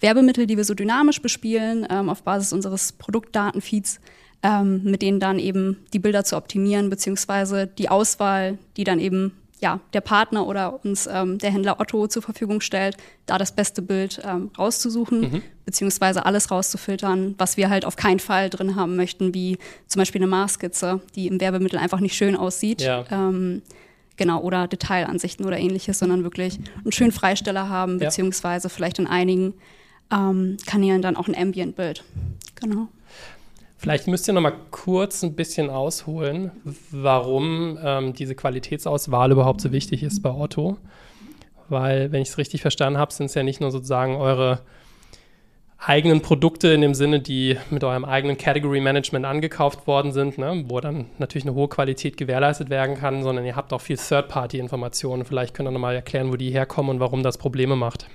Werbemittel, 0.00 0.46
die 0.46 0.56
wir 0.56 0.64
so 0.64 0.74
dynamisch 0.74 1.22
bespielen, 1.22 1.86
ähm, 1.90 2.08
auf 2.08 2.22
Basis 2.22 2.52
unseres 2.52 2.92
Produktdatenfeeds, 2.92 4.00
ähm, 4.42 4.82
mit 4.84 5.02
denen 5.02 5.20
dann 5.20 5.38
eben 5.38 5.84
die 5.92 5.98
Bilder 5.98 6.24
zu 6.24 6.36
optimieren, 6.36 6.90
beziehungsweise 6.90 7.66
die 7.66 7.88
Auswahl, 7.88 8.58
die 8.76 8.84
dann 8.84 8.98
eben 8.98 9.32
ja, 9.62 9.78
der 9.92 10.00
Partner 10.00 10.46
oder 10.46 10.84
uns 10.84 11.06
ähm, 11.06 11.38
der 11.38 11.52
Händler 11.52 11.78
Otto 11.78 12.08
zur 12.08 12.20
Verfügung 12.20 12.60
stellt, 12.60 12.96
da 13.26 13.38
das 13.38 13.52
beste 13.52 13.80
Bild 13.80 14.20
ähm, 14.24 14.50
rauszusuchen, 14.58 15.20
mhm. 15.20 15.42
beziehungsweise 15.64 16.26
alles 16.26 16.50
rauszufiltern, 16.50 17.36
was 17.38 17.56
wir 17.56 17.70
halt 17.70 17.84
auf 17.84 17.94
keinen 17.94 18.18
Fall 18.18 18.50
drin 18.50 18.74
haben 18.74 18.96
möchten, 18.96 19.34
wie 19.34 19.58
zum 19.86 20.00
Beispiel 20.00 20.20
eine 20.20 20.26
Maßskizze, 20.26 21.00
die 21.14 21.28
im 21.28 21.40
Werbemittel 21.40 21.78
einfach 21.78 22.00
nicht 22.00 22.16
schön 22.16 22.34
aussieht. 22.34 22.82
Ja. 22.82 23.04
Ähm, 23.10 23.62
genau, 24.16 24.40
oder 24.40 24.66
Detailansichten 24.66 25.46
oder 25.46 25.58
ähnliches, 25.58 26.00
sondern 26.00 26.24
wirklich 26.24 26.58
einen 26.82 26.90
schönen 26.90 27.12
Freisteller 27.12 27.68
haben, 27.68 27.98
beziehungsweise 27.98 28.68
vielleicht 28.68 28.98
in 28.98 29.06
einigen 29.06 29.54
ähm, 30.10 30.56
Kanälen 30.66 31.02
dann 31.02 31.16
auch 31.16 31.28
ein 31.28 31.36
Ambient-Bild. 31.36 32.02
Genau. 32.56 32.88
Vielleicht 33.82 34.06
müsst 34.06 34.28
ihr 34.28 34.34
noch 34.34 34.42
mal 34.42 34.54
kurz 34.70 35.24
ein 35.24 35.34
bisschen 35.34 35.68
ausholen, 35.68 36.52
warum 36.92 37.76
ähm, 37.82 38.12
diese 38.12 38.36
Qualitätsauswahl 38.36 39.32
überhaupt 39.32 39.60
so 39.60 39.72
wichtig 39.72 40.04
ist 40.04 40.22
bei 40.22 40.30
Otto. 40.30 40.78
Weil, 41.68 42.12
wenn 42.12 42.22
ich 42.22 42.28
es 42.28 42.38
richtig 42.38 42.62
verstanden 42.62 42.96
habe, 42.96 43.12
sind 43.12 43.26
es 43.26 43.34
ja 43.34 43.42
nicht 43.42 43.60
nur 43.60 43.72
sozusagen 43.72 44.14
eure 44.14 44.60
eigenen 45.78 46.20
Produkte 46.22 46.68
in 46.68 46.80
dem 46.80 46.94
Sinne, 46.94 47.18
die 47.18 47.58
mit 47.70 47.82
eurem 47.82 48.04
eigenen 48.04 48.38
Category 48.38 48.80
Management 48.80 49.26
angekauft 49.26 49.88
worden 49.88 50.12
sind, 50.12 50.38
ne, 50.38 50.62
wo 50.68 50.78
dann 50.78 51.06
natürlich 51.18 51.44
eine 51.44 51.54
hohe 51.54 51.66
Qualität 51.66 52.16
gewährleistet 52.16 52.70
werden 52.70 52.94
kann, 52.94 53.24
sondern 53.24 53.44
ihr 53.44 53.56
habt 53.56 53.72
auch 53.72 53.80
viel 53.80 53.96
Third-Party-Informationen. 53.96 55.24
Vielleicht 55.24 55.54
könnt 55.54 55.68
ihr 55.68 55.72
noch 55.72 55.80
mal 55.80 55.96
erklären, 55.96 56.30
wo 56.30 56.36
die 56.36 56.52
herkommen 56.52 56.88
und 56.92 57.00
warum 57.00 57.24
das 57.24 57.36
Probleme 57.36 57.74
macht. 57.74 58.06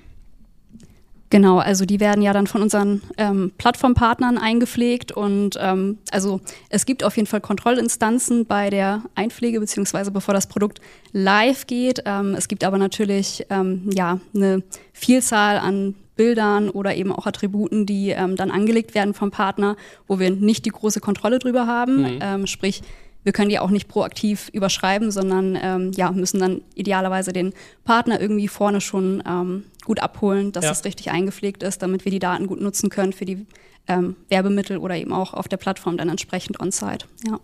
Genau, 1.30 1.58
also 1.58 1.86
die 1.86 2.00
werden 2.00 2.22
ja 2.22 2.32
dann 2.32 2.48
von 2.48 2.62
unseren 2.62 3.02
ähm, 3.18 3.52
Plattformpartnern 3.58 4.38
eingepflegt 4.38 5.12
und 5.12 5.58
ähm, 5.60 5.98
also 6.12 6.40
es 6.70 6.86
gibt 6.86 7.04
auf 7.04 7.18
jeden 7.18 7.28
Fall 7.28 7.42
Kontrollinstanzen 7.42 8.46
bei 8.46 8.70
der 8.70 9.02
Einpflege 9.16 9.60
beziehungsweise 9.60 10.12
bevor 10.12 10.34
das 10.34 10.48
Produkt 10.48 10.80
live 11.12 11.68
geht. 11.68 12.04
Ähm, 12.06 12.34
es 12.36 12.48
gibt 12.48 12.64
aber 12.64 12.78
natürlich 12.78 13.46
ähm, 13.50 13.90
ja 13.94 14.20
eine 14.34 14.64
Vielzahl 14.94 15.58
an 15.58 15.96
Bildern 16.16 16.70
oder 16.70 16.96
eben 16.96 17.12
auch 17.12 17.26
Attributen, 17.26 17.86
die 17.86 18.10
ähm, 18.10 18.36
dann 18.36 18.50
angelegt 18.50 18.96
werden 18.96 19.14
vom 19.14 19.30
Partner, 19.30 19.76
wo 20.08 20.20
wir 20.20 20.32
nicht 20.32 20.66
die 20.66 20.72
große 20.72 21.00
Kontrolle 21.00 21.40
drüber 21.40 21.68
haben. 21.68 22.02
Mhm. 22.02 22.20
Ähm, 22.22 22.48
sprich, 22.48 22.82
wir 23.28 23.34
können 23.34 23.50
die 23.50 23.60
auch 23.60 23.72
nicht 23.72 23.90
proaktiv 23.90 24.50
überschreiben, 24.54 25.12
sondern 25.12 25.60
ähm, 25.62 25.92
ja, 25.98 26.14
müssen 26.14 26.40
dann 26.40 26.62
idealerweise 26.76 27.34
den 27.34 27.52
Partner 27.84 28.22
irgendwie 28.22 28.48
vorne 28.48 28.80
schon 28.80 29.22
ähm, 29.28 29.66
gut 29.84 30.00
abholen, 30.00 30.54
dass 30.54 30.64
ja. 30.64 30.72
es 30.72 30.86
richtig 30.86 31.12
eingepflegt 31.12 31.62
ist, 31.62 31.82
damit 31.82 32.06
wir 32.06 32.12
die 32.14 32.20
Daten 32.20 32.48
gut 32.48 32.62
nutzen 32.62 32.90
können 32.90 33.12
für 33.12 33.26
die 33.26 33.46
ähm, 33.90 34.16
Werbemittel 34.30 34.78
oder 34.78 34.96
eben 34.96 35.12
auch 35.12 35.34
auf 35.34 35.50
der 35.50 35.58
Plattform 35.58 35.98
dann 35.98 36.08
entsprechend 36.08 36.62
on-site. 36.62 37.06
Ja. 37.28 37.38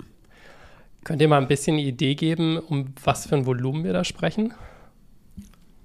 Könnt 1.04 1.22
ihr 1.22 1.28
mal 1.28 1.42
ein 1.42 1.50
bisschen 1.50 1.74
eine 1.74 1.84
Idee 1.84 2.16
geben, 2.16 2.60
um 2.60 2.94
was 3.04 3.28
für 3.28 3.36
ein 3.36 3.46
Volumen 3.46 3.84
wir 3.84 3.92
da 3.92 4.06
sprechen? 4.06 4.54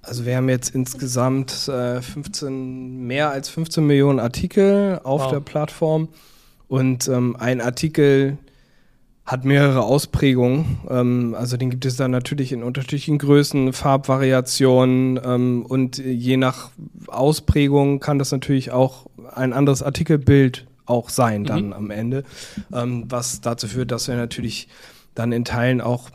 Also 0.01 0.25
wir 0.25 0.37
haben 0.37 0.47
jetzt 0.47 0.73
insgesamt 0.73 1.67
äh, 1.67 2.01
15, 2.01 3.05
mehr 3.05 3.31
als 3.31 3.49
15 3.49 3.85
Millionen 3.85 4.21
Artikel 4.21 5.01
auf 5.03 5.23
wow. 5.23 5.31
der 5.31 5.41
Plattform 5.41 6.07
und 6.69 7.09
ähm, 7.09 7.35
ein 7.37 7.59
Artikel 7.59 8.37
hat 9.29 9.45
mehrere 9.45 9.83
Ausprägungen. 9.83 10.79
Ähm, 10.89 11.35
also 11.37 11.55
den 11.55 11.69
gibt 11.69 11.85
es 11.85 11.95
dann 11.95 12.09
natürlich 12.09 12.51
in 12.51 12.63
unterschiedlichen 12.63 13.19
Größen, 13.19 13.73
Farbvariationen 13.73 15.19
ähm, 15.23 15.65
und 15.67 15.99
je 15.99 16.35
nach 16.35 16.71
Ausprägung 17.07 17.99
kann 17.99 18.17
das 18.17 18.31
natürlich 18.31 18.71
auch 18.71 19.05
ein 19.35 19.53
anderes 19.53 19.83
Artikelbild 19.83 20.65
auch 20.87 21.09
sein 21.09 21.43
dann 21.43 21.67
mhm. 21.67 21.73
am 21.73 21.91
Ende, 21.91 22.23
ähm, 22.73 23.05
was 23.07 23.41
dazu 23.41 23.67
führt, 23.67 23.91
dass 23.91 24.07
wir 24.07 24.15
natürlich 24.15 24.67
dann 25.13 25.31
in 25.31 25.45
Teilen 25.45 25.79
auch 25.79 26.09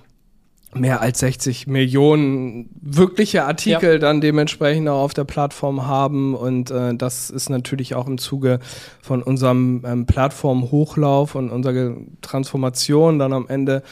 mehr 0.75 1.00
als 1.00 1.21
60 1.21 1.66
Millionen 1.66 2.69
wirkliche 2.81 3.45
Artikel 3.45 3.93
ja. 3.95 3.99
dann 3.99 4.21
dementsprechend 4.21 4.88
auch 4.88 5.02
auf 5.02 5.14
der 5.14 5.25
Plattform 5.25 5.87
haben. 5.87 6.35
Und 6.35 6.71
äh, 6.71 6.95
das 6.95 7.31
ist 7.31 7.50
natürlich 7.50 7.95
auch 7.95 8.07
im 8.07 8.19
Zuge 8.19 8.61
von 9.02 9.23
unserem 9.23 9.83
ähm, 9.87 10.07
Plattformhochlauf 10.07 11.35
und 11.35 11.50
unserer 11.50 11.97
Transformation 12.23 13.19
dann 13.19 13.33
am 13.33 13.49
Ende 13.49 13.83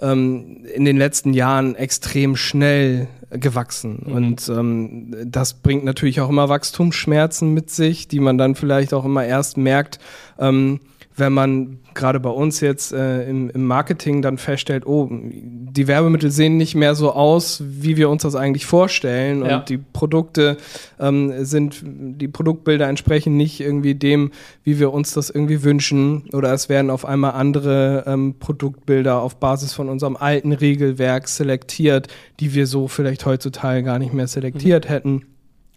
ähm, 0.00 0.64
in 0.74 0.84
den 0.84 0.96
letzten 0.96 1.32
Jahren 1.32 1.74
extrem 1.74 2.36
schnell 2.36 3.08
gewachsen. 3.30 4.02
Mhm. 4.06 4.12
Und 4.12 4.48
ähm, 4.48 5.14
das 5.24 5.54
bringt 5.54 5.84
natürlich 5.84 6.20
auch 6.20 6.28
immer 6.28 6.48
Wachstumsschmerzen 6.48 7.52
mit 7.54 7.70
sich, 7.70 8.08
die 8.08 8.20
man 8.20 8.38
dann 8.38 8.54
vielleicht 8.54 8.92
auch 8.94 9.04
immer 9.04 9.24
erst 9.24 9.56
merkt, 9.56 9.98
ähm, 10.38 10.80
wenn 11.16 11.32
man 11.32 11.78
gerade 11.94 12.20
bei 12.20 12.30
uns 12.30 12.60
jetzt 12.60 12.92
äh, 12.92 13.28
im, 13.28 13.50
im, 13.50 13.66
Marketing 13.66 14.22
dann 14.22 14.38
feststellt, 14.38 14.86
oh, 14.86 15.08
die 15.10 15.86
Werbemittel 15.88 16.30
sehen 16.30 16.56
nicht 16.56 16.74
mehr 16.74 16.94
so 16.94 17.12
aus, 17.12 17.62
wie 17.64 17.96
wir 17.96 18.08
uns 18.08 18.22
das 18.22 18.36
eigentlich 18.36 18.64
vorstellen 18.64 19.44
ja. 19.44 19.58
und 19.58 19.68
die 19.68 19.78
Produkte 19.78 20.56
ähm, 20.98 21.44
sind, 21.44 21.82
die 21.84 22.28
Produktbilder 22.28 22.88
entsprechen 22.88 23.36
nicht 23.36 23.60
irgendwie 23.60 23.94
dem, 23.94 24.30
wie 24.62 24.78
wir 24.78 24.92
uns 24.92 25.12
das 25.12 25.30
irgendwie 25.30 25.62
wünschen 25.62 26.24
oder 26.32 26.52
es 26.52 26.68
werden 26.68 26.90
auf 26.90 27.04
einmal 27.04 27.32
andere 27.32 28.04
ähm, 28.06 28.36
Produktbilder 28.38 29.20
auf 29.20 29.36
Basis 29.36 29.74
von 29.74 29.88
unserem 29.88 30.16
alten 30.16 30.52
Regelwerk 30.52 31.28
selektiert, 31.28 32.08
die 32.38 32.54
wir 32.54 32.66
so 32.66 32.88
vielleicht 32.88 33.26
heutzutage 33.26 33.82
gar 33.82 33.98
nicht 33.98 34.14
mehr 34.14 34.28
selektiert 34.28 34.84
mhm. 34.86 34.88
hätten. 34.88 35.22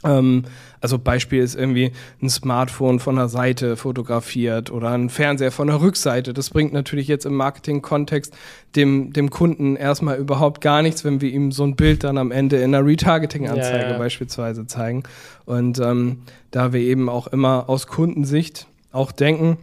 Ähm, 0.04 0.44
also 0.82 1.00
Beispiel 1.00 1.42
ist 1.42 1.56
irgendwie 1.56 1.92
ein 2.22 2.30
Smartphone 2.30 3.00
von 3.00 3.16
der 3.16 3.30
Seite 3.30 3.78
fotografiert 3.78 4.70
oder 4.72 4.90
ein 4.90 5.10
Fernseher 5.10 5.52
von 5.52 5.68
der 5.68 5.82
Rückseite. 5.82 6.34
Das 6.34 6.50
bringt 6.50 6.74
natürlich 6.74 7.08
jetzt 7.08 7.26
im 7.26 7.36
Marketing-Kontext 7.36 8.36
dem, 8.76 9.14
dem 9.14 9.30
Kunden 9.30 9.76
erstmal 9.76 10.18
überhaupt 10.18 10.62
gar 10.62 10.82
nichts, 10.82 11.06
wenn 11.06 11.22
wir 11.22 11.32
ihm 11.32 11.52
so 11.52 11.64
ein 11.64 11.76
Bild 11.76 12.04
dann 12.04 12.18
am 12.18 12.32
Ende 12.32 12.58
in 12.58 12.76
einer 12.76 12.86
Retargeting-Anzeige 12.86 13.84
ja, 13.84 13.92
ja. 13.92 13.98
beispielsweise 13.98 14.68
zeigen. 14.68 15.04
Und 15.46 15.80
ähm, 15.80 16.24
da 16.52 16.74
wir 16.74 16.82
eben 16.82 17.08
auch 17.08 17.28
immer 17.28 17.70
aus 17.70 17.88
Kundensicht 17.88 18.68
auch 18.92 19.12
denken, 19.12 19.58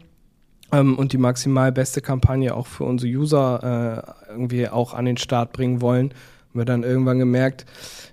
ähm, 0.72 0.98
und 0.98 1.12
die 1.12 1.18
maximal 1.18 1.72
beste 1.72 2.00
Kampagne 2.00 2.54
auch 2.54 2.66
für 2.66 2.84
unsere 2.84 3.12
User 3.12 4.06
äh, 4.28 4.30
irgendwie 4.30 4.68
auch 4.68 4.94
an 4.94 5.04
den 5.04 5.16
Start 5.16 5.52
bringen 5.52 5.80
wollen, 5.80 6.10
haben 6.50 6.60
wir 6.60 6.64
dann 6.64 6.82
irgendwann 6.82 7.18
gemerkt, 7.18 7.66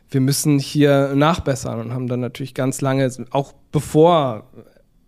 wir 0.09 0.21
müssen 0.21 0.59
hier 0.59 1.13
nachbessern 1.15 1.79
und 1.79 1.93
haben 1.93 2.07
dann 2.07 2.19
natürlich 2.19 2.53
ganz 2.53 2.81
lange, 2.81 3.11
auch 3.31 3.53
bevor 3.71 4.45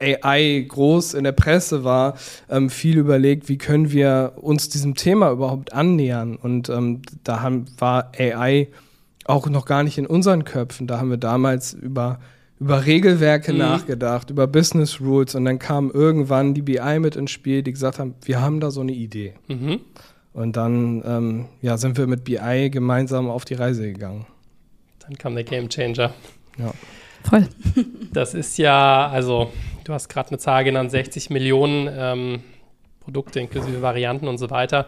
AI 0.02 0.66
groß 0.68 1.14
in 1.14 1.24
der 1.24 1.32
Presse 1.34 1.84
war, 1.84 2.16
ähm, 2.50 2.70
viel 2.70 2.98
überlegt, 2.98 3.50
wie 3.50 3.58
können 3.58 3.92
wir 3.92 4.34
uns 4.38 4.70
diesem 4.70 4.96
Thema 4.96 5.32
überhaupt 5.32 5.74
annähern. 5.74 6.36
Und 6.36 6.70
ähm, 6.70 7.02
da 7.24 7.42
haben, 7.42 7.66
war 7.78 8.12
AI 8.18 8.70
auch 9.26 9.48
noch 9.50 9.66
gar 9.66 9.84
nicht 9.84 9.98
in 9.98 10.08
unseren 10.08 10.44
Köpfen. 10.44 10.88
Da 10.88 11.00
haben 11.00 11.10
wir 11.10 11.18
damals 11.18 11.74
über, 11.74 12.20
über 12.60 12.86
Regelwerke 12.86 13.52
mhm. 13.52 13.60
nachgedacht, 13.60 14.30
über 14.30 14.48
Business 14.48 15.02
Rules 15.02 15.36
und 15.36 15.46
dann 15.46 15.60
kam 15.60 15.92
irgendwann 15.92 16.54
die 16.54 16.62
BI 16.62 17.00
mit 17.00 17.16
ins 17.16 17.32
Spiel, 17.32 17.62
die 17.62 17.74
gesagt 17.74 18.00
haben, 18.00 18.16
wir 18.24 18.42
haben 18.42 18.60
da 18.60 18.72
so 18.72 18.82
eine 18.82 18.94
Idee. 18.94 19.34
Mhm. 19.48 19.82
Und 20.32 20.56
dann 20.56 21.04
ähm, 21.06 21.46
ja, 21.62 21.78
sind 21.78 21.98
wir 21.98 22.08
mit 22.08 22.24
BI 22.24 22.70
gemeinsam 22.72 23.30
auf 23.30 23.46
die 23.46 23.56
Reise 23.56 23.92
gegangen. 23.92 24.26
Dann 25.10 25.18
kam 25.18 25.34
der 25.34 25.44
Game 25.44 25.70
Changer. 25.70 26.14
Ja. 26.58 26.72
Voll. 27.28 27.48
Das 28.12 28.34
ist 28.34 28.58
ja, 28.58 29.08
also 29.08 29.52
du 29.84 29.94
hast 29.94 30.10
gerade 30.10 30.30
eine 30.30 30.40
Zahl 30.40 30.64
genannt, 30.64 30.90
60 30.90 31.30
Millionen 31.30 31.88
ähm, 31.92 32.44
Produkte 33.00 33.40
inklusive 33.40 33.84
Varianten 33.84 34.28
und 34.28 34.40
so 34.40 34.50
weiter. 34.50 34.88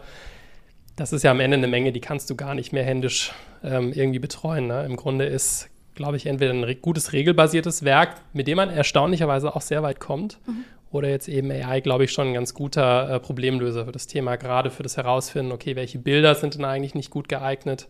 Das 0.96 1.12
ist 1.12 1.22
ja 1.22 1.30
am 1.30 1.38
Ende 1.38 1.56
eine 1.56 1.68
Menge, 1.68 1.92
die 1.92 2.00
kannst 2.00 2.28
du 2.30 2.34
gar 2.34 2.56
nicht 2.56 2.72
mehr 2.72 2.82
händisch 2.82 3.32
ähm, 3.62 3.92
irgendwie 3.92 4.18
betreuen. 4.18 4.66
Ne? 4.66 4.84
Im 4.84 4.96
Grunde 4.96 5.24
ist, 5.24 5.70
glaube 5.94 6.16
ich, 6.16 6.26
entweder 6.26 6.52
ein 6.52 6.64
re 6.64 6.74
gutes 6.74 7.12
regelbasiertes 7.12 7.84
Werk, 7.84 8.16
mit 8.32 8.48
dem 8.48 8.56
man 8.56 8.70
erstaunlicherweise 8.70 9.54
auch 9.54 9.62
sehr 9.62 9.84
weit 9.84 10.00
kommt, 10.00 10.38
mhm. 10.46 10.64
oder 10.90 11.08
jetzt 11.08 11.28
eben 11.28 11.50
AI, 11.50 11.80
glaube 11.80 12.04
ich, 12.04 12.12
schon 12.12 12.28
ein 12.28 12.34
ganz 12.34 12.54
guter 12.54 13.08
äh, 13.08 13.20
Problemlöser 13.20 13.86
für 13.86 13.92
das 13.92 14.08
Thema, 14.08 14.34
gerade 14.34 14.70
für 14.70 14.82
das 14.82 14.96
Herausfinden, 14.96 15.52
okay, 15.52 15.76
welche 15.76 16.00
Bilder 16.00 16.34
sind 16.34 16.54
denn 16.56 16.64
eigentlich 16.64 16.96
nicht 16.96 17.10
gut 17.10 17.28
geeignet 17.28 17.88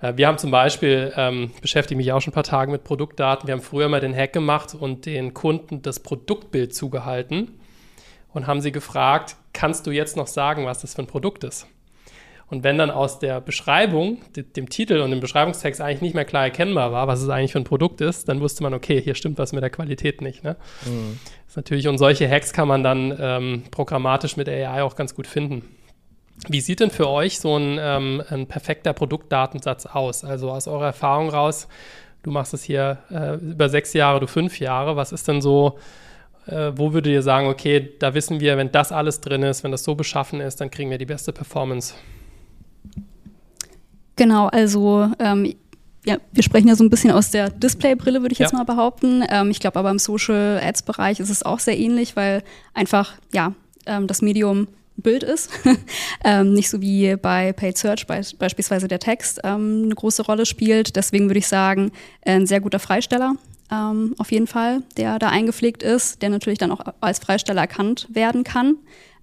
wir 0.00 0.26
haben 0.26 0.38
zum 0.38 0.50
Beispiel, 0.50 1.12
ähm, 1.16 1.52
beschäftige 1.62 1.96
mich 1.96 2.12
auch 2.12 2.20
schon 2.20 2.32
ein 2.32 2.34
paar 2.34 2.42
Tage 2.42 2.70
mit 2.70 2.84
Produktdaten. 2.84 3.46
Wir 3.46 3.54
haben 3.54 3.62
früher 3.62 3.88
mal 3.88 4.00
den 4.00 4.14
Hack 4.14 4.32
gemacht 4.32 4.74
und 4.74 5.06
den 5.06 5.32
Kunden 5.32 5.80
das 5.82 6.00
Produktbild 6.00 6.74
zugehalten 6.74 7.58
und 8.32 8.46
haben 8.46 8.60
sie 8.60 8.72
gefragt, 8.72 9.36
kannst 9.54 9.86
du 9.86 9.90
jetzt 9.90 10.16
noch 10.16 10.26
sagen, 10.26 10.66
was 10.66 10.80
das 10.80 10.94
für 10.94 11.02
ein 11.02 11.06
Produkt 11.06 11.44
ist? 11.44 11.66
Und 12.48 12.62
wenn 12.62 12.78
dann 12.78 12.90
aus 12.90 13.18
der 13.18 13.40
Beschreibung, 13.40 14.18
dem 14.36 14.68
Titel 14.68 15.00
und 15.00 15.10
dem 15.10 15.18
Beschreibungstext 15.18 15.80
eigentlich 15.80 16.00
nicht 16.00 16.14
mehr 16.14 16.24
klar 16.24 16.44
erkennbar 16.44 16.92
war, 16.92 17.08
was 17.08 17.20
es 17.20 17.28
eigentlich 17.28 17.52
für 17.52 17.58
ein 17.58 17.64
Produkt 17.64 18.00
ist, 18.00 18.28
dann 18.28 18.40
wusste 18.40 18.62
man, 18.62 18.72
okay, 18.72 19.00
hier 19.00 19.16
stimmt 19.16 19.38
was 19.38 19.52
mit 19.52 19.62
der 19.62 19.70
Qualität 19.70 20.20
nicht. 20.20 20.44
Ne? 20.44 20.56
Mhm. 20.84 21.18
Das 21.44 21.52
ist 21.52 21.56
natürlich, 21.56 21.88
und 21.88 21.98
solche 21.98 22.30
Hacks 22.30 22.52
kann 22.52 22.68
man 22.68 22.84
dann 22.84 23.16
ähm, 23.18 23.62
programmatisch 23.72 24.36
mit 24.36 24.48
AI 24.48 24.82
auch 24.82 24.94
ganz 24.94 25.14
gut 25.16 25.26
finden. 25.26 25.75
Wie 26.48 26.60
sieht 26.60 26.80
denn 26.80 26.90
für 26.90 27.08
euch 27.08 27.40
so 27.40 27.56
ein, 27.56 27.78
ähm, 27.80 28.22
ein 28.28 28.46
perfekter 28.46 28.92
Produktdatensatz 28.92 29.86
aus? 29.86 30.24
Also 30.24 30.50
aus 30.50 30.68
eurer 30.68 30.86
Erfahrung 30.86 31.28
raus, 31.28 31.68
du 32.22 32.30
machst 32.30 32.54
es 32.54 32.62
hier 32.62 32.98
äh, 33.10 33.34
über 33.36 33.68
sechs 33.68 33.92
Jahre, 33.92 34.20
du 34.20 34.26
fünf 34.26 34.60
Jahre. 34.60 34.96
Was 34.96 35.12
ist 35.12 35.26
denn 35.28 35.40
so, 35.40 35.78
äh, 36.46 36.72
wo 36.74 36.92
würdet 36.92 37.12
ihr 37.12 37.22
sagen, 37.22 37.48
okay, 37.48 37.92
da 37.98 38.14
wissen 38.14 38.40
wir, 38.40 38.56
wenn 38.56 38.70
das 38.70 38.92
alles 38.92 39.20
drin 39.20 39.42
ist, 39.42 39.64
wenn 39.64 39.72
das 39.72 39.84
so 39.84 39.94
beschaffen 39.94 40.40
ist, 40.40 40.60
dann 40.60 40.70
kriegen 40.70 40.90
wir 40.90 40.98
die 40.98 41.06
beste 41.06 41.32
Performance? 41.32 41.94
Genau, 44.16 44.46
also 44.46 45.10
ähm, 45.18 45.54
ja, 46.04 46.18
wir 46.32 46.42
sprechen 46.42 46.68
ja 46.68 46.76
so 46.76 46.84
ein 46.84 46.90
bisschen 46.90 47.10
aus 47.10 47.30
der 47.30 47.50
Displaybrille, 47.50 48.22
würde 48.22 48.32
ich 48.32 48.38
ja. 48.38 48.46
jetzt 48.46 48.52
mal 48.52 48.64
behaupten. 48.64 49.24
Ähm, 49.28 49.50
ich 49.50 49.60
glaube 49.60 49.78
aber 49.78 49.90
im 49.90 49.98
Social 49.98 50.60
Ads 50.62 50.82
Bereich 50.82 51.20
ist 51.20 51.30
es 51.30 51.42
auch 51.42 51.58
sehr 51.58 51.76
ähnlich, 51.76 52.16
weil 52.16 52.42
einfach 52.72 53.14
ja 53.32 53.52
ähm, 53.86 54.06
das 54.06 54.22
Medium 54.22 54.68
Bild 54.96 55.22
ist. 55.22 55.50
ähm, 56.24 56.52
nicht 56.52 56.70
so 56.70 56.80
wie 56.80 57.16
bei 57.16 57.52
Paid 57.52 57.78
Search 57.78 58.06
be 58.06 58.20
beispielsweise 58.38 58.88
der 58.88 58.98
Text 58.98 59.40
ähm, 59.44 59.82
eine 59.84 59.94
große 59.94 60.22
Rolle 60.22 60.46
spielt. 60.46 60.96
Deswegen 60.96 61.28
würde 61.28 61.38
ich 61.38 61.48
sagen, 61.48 61.92
ein 62.24 62.46
sehr 62.46 62.60
guter 62.60 62.78
Freisteller 62.78 63.36
ähm, 63.70 64.14
auf 64.18 64.30
jeden 64.30 64.46
Fall, 64.46 64.82
der 64.96 65.18
da 65.18 65.28
eingepflegt 65.28 65.82
ist, 65.82 66.22
der 66.22 66.30
natürlich 66.30 66.58
dann 66.58 66.72
auch 66.72 66.80
als 67.00 67.18
Freisteller 67.18 67.62
erkannt 67.62 68.06
werden 68.10 68.44
kann. 68.44 68.76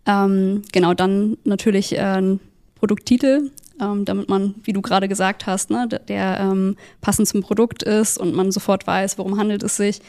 Ähm, 0.06 0.64
genau, 0.72 0.94
dann 0.94 1.38
natürlich 1.46 1.94
äh, 1.94 2.02
ein 2.02 2.40
Produkttitel, 2.76 3.52
ähm, 3.80 4.04
damit 4.06 4.28
man, 4.30 4.56
wie 4.64 4.74
du 4.74 4.82
gerade 4.82 5.08
gesagt 5.08 5.48
hast, 5.48 5.70
ne, 5.70 5.88
der, 5.90 6.00
der 6.00 6.40
ähm, 6.42 6.76
passend 7.00 7.28
zum 7.28 7.42
Produkt 7.42 7.84
ist 7.84 8.18
und 8.18 8.36
man 8.36 8.52
sofort 8.52 8.86
weiß, 8.86 9.18
worum 9.18 9.38
handelt 9.38 9.64
es 9.64 9.78
sich. 9.78 10.02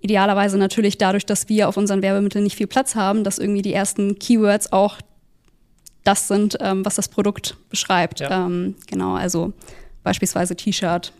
Idealerweise 0.00 0.56
natürlich 0.56 0.98
dadurch, 0.98 1.26
dass 1.26 1.48
wir 1.48 1.68
auf 1.68 1.76
unseren 1.76 2.02
Werbemitteln 2.02 2.44
nicht 2.44 2.56
viel 2.56 2.66
Platz 2.66 2.94
haben, 2.94 3.22
dass 3.24 3.38
irgendwie 3.38 3.62
die 3.62 3.74
ersten 3.74 4.18
Keywords 4.18 4.72
auch 4.72 4.96
das 6.04 6.28
sind, 6.28 6.56
ähm, 6.60 6.84
was 6.84 6.94
das 6.94 7.08
Produkt 7.08 7.56
beschreibt. 7.68 8.20
Ja. 8.20 8.46
Ähm, 8.46 8.76
genau, 8.86 9.14
also 9.14 9.52
beispielsweise 10.02 10.56
T-Shirt 10.56 11.12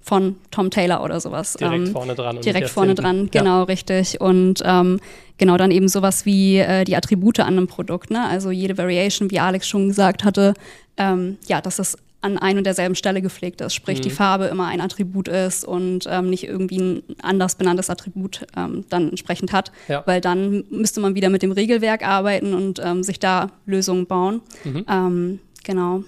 von 0.00 0.36
Tom 0.50 0.70
Taylor 0.70 1.04
oder 1.04 1.20
sowas. 1.20 1.54
Direkt 1.54 1.88
ähm, 1.88 1.92
vorne 1.92 2.14
dran. 2.14 2.40
direkt 2.40 2.70
vorne 2.70 2.94
dran, 2.94 3.28
genau, 3.30 3.58
ja. 3.58 3.62
richtig. 3.64 4.20
Und 4.20 4.62
ähm, 4.64 4.98
genau 5.36 5.58
dann 5.58 5.70
eben 5.70 5.88
sowas 5.88 6.24
wie 6.24 6.58
äh, 6.58 6.84
die 6.84 6.96
Attribute 6.96 7.40
an 7.40 7.48
einem 7.48 7.66
Produkt. 7.66 8.10
Ne? 8.10 8.26
Also 8.26 8.50
jede 8.50 8.78
Variation, 8.78 9.30
wie 9.30 9.40
Alex 9.40 9.68
schon 9.68 9.88
gesagt 9.88 10.24
hatte, 10.24 10.54
ähm, 10.96 11.36
ja, 11.46 11.60
dass 11.60 11.78
es 11.78 11.98
an 12.22 12.38
ein 12.38 12.58
und 12.58 12.64
derselben 12.64 12.94
Stelle 12.94 13.22
gepflegt 13.22 13.60
ist, 13.60 13.74
sprich 13.74 13.98
mhm. 13.98 14.02
die 14.02 14.10
Farbe 14.10 14.46
immer 14.46 14.66
ein 14.66 14.80
Attribut 14.80 15.28
ist 15.28 15.64
und 15.64 16.06
ähm, 16.08 16.28
nicht 16.28 16.44
irgendwie 16.44 16.78
ein 16.78 17.02
anders 17.22 17.54
benanntes 17.54 17.88
Attribut 17.88 18.46
ähm, 18.56 18.84
dann 18.88 19.10
entsprechend 19.10 19.52
hat, 19.52 19.72
ja. 19.88 20.02
weil 20.06 20.20
dann 20.20 20.64
müsste 20.70 21.00
man 21.00 21.14
wieder 21.14 21.30
mit 21.30 21.42
dem 21.42 21.52
Regelwerk 21.52 22.06
arbeiten 22.06 22.54
und 22.54 22.80
ähm, 22.84 23.02
sich 23.02 23.18
da 23.18 23.50
Lösungen 23.64 24.06
bauen. 24.06 24.42
Mhm. 24.64 24.84
Ähm, 24.88 25.38
genau, 25.64 26.04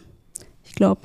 ich 0.65 0.75
glaube. 0.75 1.01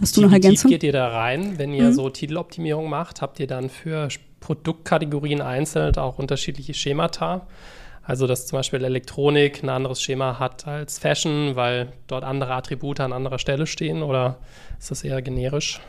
Hast 0.00 0.16
du 0.16 0.20
noch 0.20 0.32
Ergänzung? 0.32 0.70
Wie 0.70 0.74
geht 0.74 0.84
ihr 0.84 0.92
da 0.92 1.08
rein, 1.08 1.58
wenn 1.58 1.72
ihr 1.72 1.88
mhm. 1.88 1.92
so 1.92 2.08
Titeloptimierung 2.08 2.88
macht? 2.88 3.20
Habt 3.20 3.40
ihr 3.40 3.46
dann 3.46 3.68
für 3.68 4.08
Produktkategorien 4.40 5.40
einzeln 5.40 5.96
auch 5.96 6.18
unterschiedliche 6.18 6.74
Schemata? 6.74 7.46
Also, 8.04 8.26
dass 8.26 8.46
zum 8.46 8.58
Beispiel 8.58 8.82
Elektronik 8.82 9.62
ein 9.62 9.68
anderes 9.68 10.02
Schema 10.02 10.38
hat 10.38 10.66
als 10.66 10.98
Fashion, 10.98 11.54
weil 11.54 11.92
dort 12.08 12.24
andere 12.24 12.52
Attribute 12.54 13.00
an 13.00 13.12
anderer 13.12 13.38
Stelle 13.38 13.66
stehen 13.66 14.02
oder 14.02 14.38
ist 14.78 14.90
das 14.90 15.04
eher 15.04 15.22
generisch? 15.22 15.80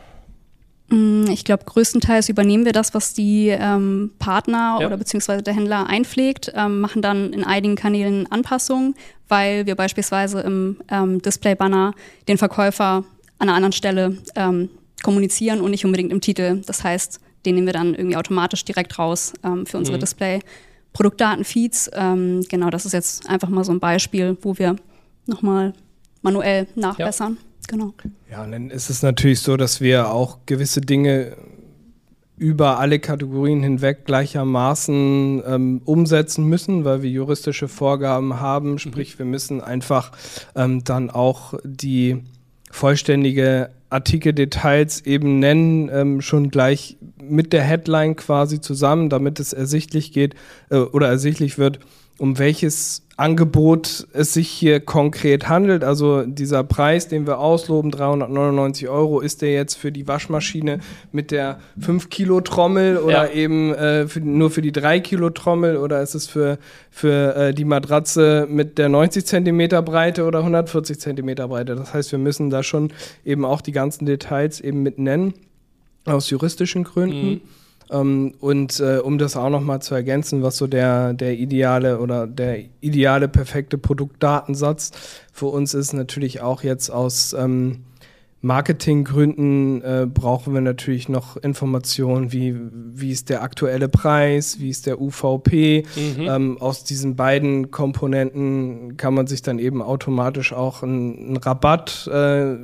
Mm, 0.88 1.24
ich 1.28 1.44
glaube, 1.44 1.64
größtenteils 1.64 2.28
übernehmen 2.28 2.64
wir 2.64 2.72
das, 2.72 2.94
was 2.94 3.14
die 3.14 3.48
ähm, 3.48 4.12
Partner 4.18 4.78
ja. 4.80 4.86
oder 4.86 4.96
beziehungsweise 4.96 5.42
der 5.42 5.54
Händler 5.54 5.88
einpflegt, 5.88 6.52
ähm, 6.54 6.80
machen 6.80 7.02
dann 7.02 7.32
in 7.32 7.42
einigen 7.42 7.74
Kanälen 7.74 8.30
Anpassungen, 8.30 8.94
weil 9.28 9.66
wir 9.66 9.74
beispielsweise 9.74 10.40
im 10.40 10.80
ähm, 10.90 11.20
Display-Banner 11.20 11.94
den 12.28 12.38
Verkäufer 12.38 13.04
an 13.38 13.48
einer 13.48 13.54
anderen 13.54 13.72
Stelle 13.72 14.18
ähm, 14.36 14.68
kommunizieren 15.02 15.60
und 15.60 15.70
nicht 15.70 15.84
unbedingt 15.84 16.12
im 16.12 16.20
Titel. 16.20 16.62
Das 16.66 16.84
heißt, 16.84 17.18
den 17.44 17.56
nehmen 17.56 17.66
wir 17.66 17.74
dann 17.74 17.94
irgendwie 17.94 18.16
automatisch 18.16 18.64
direkt 18.64 18.98
raus 18.98 19.32
ähm, 19.42 19.66
für 19.66 19.78
unsere 19.78 19.96
mhm. 19.96 20.00
Display. 20.00 20.40
Produktdatenfeeds, 20.94 21.90
ähm, 21.92 22.42
genau, 22.48 22.70
das 22.70 22.86
ist 22.86 22.92
jetzt 22.92 23.28
einfach 23.28 23.48
mal 23.48 23.64
so 23.64 23.72
ein 23.72 23.80
Beispiel, 23.80 24.38
wo 24.40 24.56
wir 24.56 24.76
nochmal 25.26 25.74
manuell 26.22 26.66
nachbessern. 26.74 27.36
Ja. 27.38 27.48
Genau. 27.66 27.94
Ja, 28.30 28.44
und 28.44 28.52
dann 28.52 28.70
ist 28.70 28.90
es 28.90 29.02
natürlich 29.02 29.40
so, 29.40 29.56
dass 29.56 29.80
wir 29.80 30.10
auch 30.10 30.38
gewisse 30.46 30.80
Dinge 30.80 31.36
über 32.36 32.78
alle 32.78 32.98
Kategorien 32.98 33.62
hinweg 33.62 34.04
gleichermaßen 34.04 35.42
ähm, 35.46 35.80
umsetzen 35.84 36.44
müssen, 36.44 36.84
weil 36.84 37.02
wir 37.02 37.10
juristische 37.10 37.68
Vorgaben 37.68 38.40
haben. 38.40 38.72
Mhm. 38.72 38.78
Sprich, 38.78 39.18
wir 39.18 39.26
müssen 39.26 39.60
einfach 39.60 40.12
ähm, 40.54 40.84
dann 40.84 41.10
auch 41.10 41.54
die 41.64 42.22
vollständige 42.74 43.70
Artikeldetails 43.88 45.06
eben 45.06 45.38
nennen, 45.38 45.88
ähm, 45.92 46.20
schon 46.20 46.50
gleich 46.50 46.96
mit 47.22 47.52
der 47.52 47.62
Headline 47.62 48.16
quasi 48.16 48.60
zusammen, 48.60 49.08
damit 49.08 49.38
es 49.38 49.52
ersichtlich 49.52 50.12
geht 50.12 50.34
äh, 50.70 50.78
oder 50.78 51.06
ersichtlich 51.06 51.56
wird, 51.56 51.78
um 52.18 52.36
welches 52.38 53.03
Angebot 53.16 54.08
es 54.12 54.32
sich 54.32 54.48
hier 54.48 54.80
konkret 54.80 55.48
handelt. 55.48 55.84
Also 55.84 56.22
dieser 56.22 56.64
Preis, 56.64 57.06
den 57.06 57.26
wir 57.26 57.38
ausloben, 57.38 57.92
399 57.92 58.88
Euro, 58.88 59.20
ist 59.20 59.40
der 59.40 59.52
jetzt 59.52 59.74
für 59.74 59.92
die 59.92 60.08
Waschmaschine 60.08 60.80
mit 61.12 61.30
der 61.30 61.60
5 61.80 62.10
Kilo 62.10 62.40
Trommel 62.40 62.96
oder 62.96 63.32
ja. 63.32 63.32
eben 63.32 63.72
äh, 63.72 64.08
für, 64.08 64.20
nur 64.20 64.50
für 64.50 64.62
die 64.62 64.72
3 64.72 64.98
Kilo 64.98 65.30
Trommel 65.30 65.76
oder 65.76 66.02
ist 66.02 66.14
es 66.14 66.26
für, 66.26 66.58
für 66.90 67.36
äh, 67.36 67.54
die 67.54 67.64
Matratze 67.64 68.48
mit 68.50 68.78
der 68.78 68.88
90 68.88 69.24
Zentimeter 69.24 69.80
Breite 69.82 70.24
oder 70.24 70.40
140 70.40 70.98
Zentimeter 70.98 71.46
Breite? 71.46 71.76
Das 71.76 71.94
heißt, 71.94 72.10
wir 72.10 72.18
müssen 72.18 72.50
da 72.50 72.64
schon 72.64 72.92
eben 73.24 73.44
auch 73.44 73.60
die 73.60 73.72
ganzen 73.72 74.06
Details 74.06 74.60
eben 74.60 74.82
mit 74.82 74.98
nennen, 74.98 75.34
aus 76.04 76.30
juristischen 76.30 76.82
Gründen. 76.82 77.30
Mhm. 77.30 77.40
Ähm, 77.90 78.34
und 78.40 78.80
äh, 78.80 78.98
um 78.98 79.18
das 79.18 79.36
auch 79.36 79.50
nochmal 79.50 79.82
zu 79.82 79.94
ergänzen, 79.94 80.42
was 80.42 80.56
so 80.56 80.66
der, 80.66 81.12
der 81.14 81.34
ideale 81.34 81.98
oder 81.98 82.26
der 82.26 82.64
ideale 82.80 83.28
perfekte 83.28 83.78
Produktdatensatz 83.78 84.92
für 85.32 85.46
uns 85.46 85.74
ist, 85.74 85.92
natürlich 85.92 86.40
auch 86.40 86.62
jetzt 86.62 86.90
aus 86.90 87.32
ähm, 87.34 87.84
Marketinggründen 88.44 89.80
äh, 89.82 90.06
brauchen 90.06 90.52
wir 90.52 90.60
natürlich 90.60 91.08
noch 91.08 91.38
Informationen, 91.38 92.30
wie, 92.30 92.54
wie 92.92 93.10
ist 93.10 93.30
der 93.30 93.42
aktuelle 93.42 93.88
Preis, 93.88 94.60
wie 94.60 94.68
ist 94.68 94.84
der 94.84 95.00
UVP. 95.00 95.84
Mhm. 95.96 96.28
Ähm, 96.28 96.58
aus 96.60 96.84
diesen 96.84 97.16
beiden 97.16 97.70
Komponenten 97.70 98.98
kann 98.98 99.14
man 99.14 99.26
sich 99.26 99.40
dann 99.40 99.58
eben 99.58 99.80
automatisch 99.80 100.52
auch 100.52 100.82
einen, 100.82 101.38
Rabatt 101.38 102.06
äh, 102.06 102.56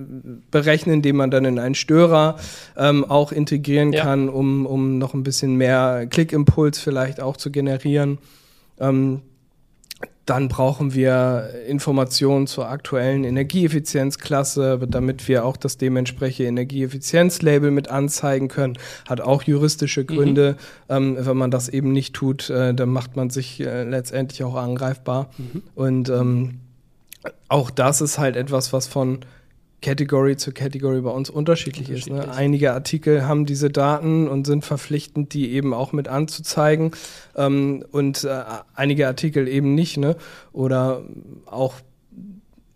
berechnen, 0.50 1.00
den 1.00 1.16
man 1.16 1.30
dann 1.30 1.46
in 1.46 1.58
einen 1.58 1.74
Störer 1.74 2.36
ähm, 2.76 3.06
auch 3.06 3.32
integrieren 3.32 3.94
ja. 3.94 4.02
kann, 4.02 4.28
um, 4.28 4.66
um 4.66 4.98
noch 4.98 5.14
ein 5.14 5.22
bisschen 5.22 5.56
mehr 5.56 6.06
Klickimpuls 6.10 6.78
vielleicht 6.78 7.20
auch 7.22 7.38
zu 7.38 7.50
generieren. 7.50 8.18
Ähm, 8.78 9.22
dann 10.30 10.48
brauchen 10.48 10.94
wir 10.94 11.50
Informationen 11.66 12.46
zur 12.46 12.68
aktuellen 12.68 13.24
Energieeffizienzklasse, 13.24 14.78
damit 14.88 15.26
wir 15.26 15.44
auch 15.44 15.56
das 15.56 15.76
dementsprechende 15.76 16.48
Energieeffizienzlabel 16.48 17.72
mit 17.72 17.88
anzeigen 17.88 18.46
können. 18.46 18.78
Hat 19.08 19.20
auch 19.20 19.42
juristische 19.42 20.04
Gründe. 20.04 20.56
Mhm. 20.88 20.94
Ähm, 20.94 21.16
wenn 21.18 21.36
man 21.36 21.50
das 21.50 21.68
eben 21.68 21.92
nicht 21.92 22.14
tut, 22.14 22.48
äh, 22.48 22.72
dann 22.74 22.90
macht 22.90 23.16
man 23.16 23.30
sich 23.30 23.60
äh, 23.60 23.82
letztendlich 23.82 24.44
auch 24.44 24.54
angreifbar. 24.54 25.30
Mhm. 25.36 25.62
Und 25.74 26.08
ähm, 26.10 26.60
auch 27.48 27.70
das 27.70 28.00
ist 28.00 28.18
halt 28.18 28.36
etwas, 28.36 28.72
was 28.72 28.86
von 28.86 29.20
Category 29.80 30.36
zu 30.36 30.52
Category 30.52 31.00
bei 31.00 31.10
uns 31.10 31.30
unterschiedlich, 31.30 31.88
unterschiedlich. 31.88 32.20
ist. 32.20 32.26
Ne? 32.28 32.34
Einige 32.34 32.72
Artikel 32.72 33.26
haben 33.26 33.46
diese 33.46 33.70
Daten 33.70 34.28
und 34.28 34.46
sind 34.46 34.64
verpflichtend, 34.64 35.32
die 35.32 35.52
eben 35.52 35.72
auch 35.74 35.92
mit 35.92 36.08
anzuzeigen 36.08 36.92
ähm, 37.36 37.84
und 37.90 38.24
äh, 38.24 38.42
einige 38.74 39.06
Artikel 39.06 39.48
eben 39.48 39.74
nicht. 39.74 39.96
Ne? 39.96 40.16
Oder 40.52 41.02
auch 41.46 41.74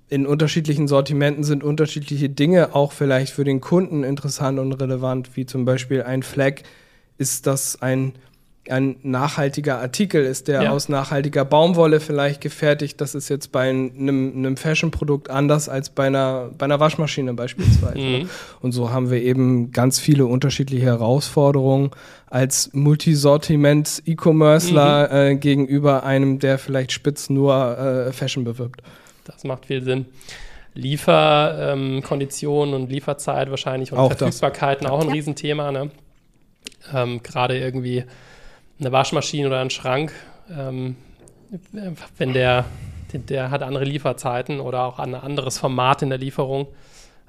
in 0.08 0.26
unterschiedlichen 0.26 0.86
Sortimenten 0.86 1.44
sind 1.44 1.64
unterschiedliche 1.64 2.28
Dinge 2.28 2.74
auch 2.74 2.92
vielleicht 2.92 3.32
für 3.32 3.44
den 3.44 3.60
Kunden 3.60 4.04
interessant 4.04 4.58
und 4.58 4.72
relevant, 4.72 5.36
wie 5.36 5.46
zum 5.46 5.64
Beispiel 5.64 6.02
ein 6.02 6.22
Flag. 6.22 6.62
Ist 7.16 7.46
das 7.46 7.80
ein 7.80 8.12
ein 8.70 8.96
nachhaltiger 9.02 9.78
Artikel 9.78 10.24
ist, 10.24 10.48
der 10.48 10.62
ja. 10.62 10.70
aus 10.70 10.88
nachhaltiger 10.88 11.44
Baumwolle 11.44 12.00
vielleicht 12.00 12.40
gefertigt. 12.40 12.98
Das 13.00 13.14
ist 13.14 13.28
jetzt 13.28 13.52
bei 13.52 13.68
einem, 13.68 14.32
einem 14.36 14.56
Fashion-Produkt 14.56 15.30
anders 15.30 15.68
als 15.68 15.90
bei 15.90 16.06
einer, 16.06 16.50
bei 16.56 16.64
einer 16.64 16.80
Waschmaschine 16.80 17.34
beispielsweise. 17.34 17.98
Mhm. 17.98 18.30
Und 18.60 18.72
so 18.72 18.90
haben 18.90 19.10
wir 19.10 19.20
eben 19.22 19.70
ganz 19.72 20.00
viele 20.00 20.24
unterschiedliche 20.26 20.86
Herausforderungen 20.86 21.90
als 22.26 22.70
Multisortiment-E-Commercer 22.72 25.08
mhm. 25.08 25.14
äh, 25.14 25.34
gegenüber 25.36 26.04
einem, 26.04 26.38
der 26.38 26.58
vielleicht 26.58 26.92
spitz 26.92 27.28
nur 27.30 27.78
äh, 27.78 28.12
Fashion 28.12 28.44
bewirbt. 28.44 28.82
Das 29.24 29.44
macht 29.44 29.66
viel 29.66 29.82
Sinn. 29.82 30.06
Lieferkonditionen 30.74 32.74
ähm, 32.74 32.82
und 32.82 32.90
Lieferzeit 32.90 33.50
wahrscheinlich 33.50 33.92
und 33.92 33.98
auch 33.98 34.12
Verfügbarkeiten 34.12 34.84
das. 34.84 34.92
auch 34.92 35.02
ein 35.02 35.08
ja. 35.08 35.14
Riesenthema. 35.14 35.70
Ne? 35.70 35.90
Ähm, 36.92 37.22
Gerade 37.22 37.58
irgendwie 37.58 38.04
eine 38.80 38.92
Waschmaschine 38.92 39.46
oder 39.46 39.60
ein 39.60 39.70
Schrank, 39.70 40.12
ähm, 40.50 40.96
wenn 42.18 42.32
der, 42.32 42.64
der 43.12 43.50
hat 43.50 43.62
andere 43.62 43.84
Lieferzeiten 43.84 44.60
oder 44.60 44.84
auch 44.84 44.98
ein 44.98 45.14
anderes 45.14 45.58
Format 45.58 46.02
in 46.02 46.10
der 46.10 46.18
Lieferung, 46.18 46.66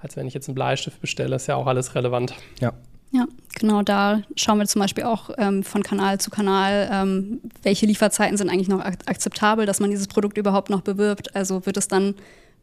als 0.01 0.15
wenn 0.15 0.27
ich 0.27 0.33
jetzt 0.33 0.47
einen 0.47 0.55
Bleistift 0.55 0.99
bestelle, 1.01 1.35
ist 1.35 1.47
ja 1.47 1.55
auch 1.55 1.67
alles 1.67 1.95
relevant. 1.95 2.33
Ja. 2.59 2.73
Ja, 3.11 3.27
genau 3.53 3.81
da 3.81 4.23
schauen 4.35 4.57
wir 4.57 4.65
zum 4.65 4.81
Beispiel 4.81 5.05
auch 5.05 5.29
ähm, 5.37 5.63
von 5.63 5.83
Kanal 5.83 6.19
zu 6.19 6.29
Kanal, 6.29 6.89
ähm, 6.91 7.39
welche 7.63 7.85
Lieferzeiten 7.85 8.35
sind 8.35 8.49
eigentlich 8.49 8.67
noch 8.67 8.81
ak 8.81 8.97
akzeptabel, 9.05 9.65
dass 9.65 9.79
man 9.79 9.89
dieses 9.89 10.07
Produkt 10.07 10.37
überhaupt 10.37 10.69
noch 10.69 10.81
bewirbt. 10.81 11.33
Also 11.33 11.65
wird 11.65 11.77
es 11.77 11.87
dann, 11.87 12.15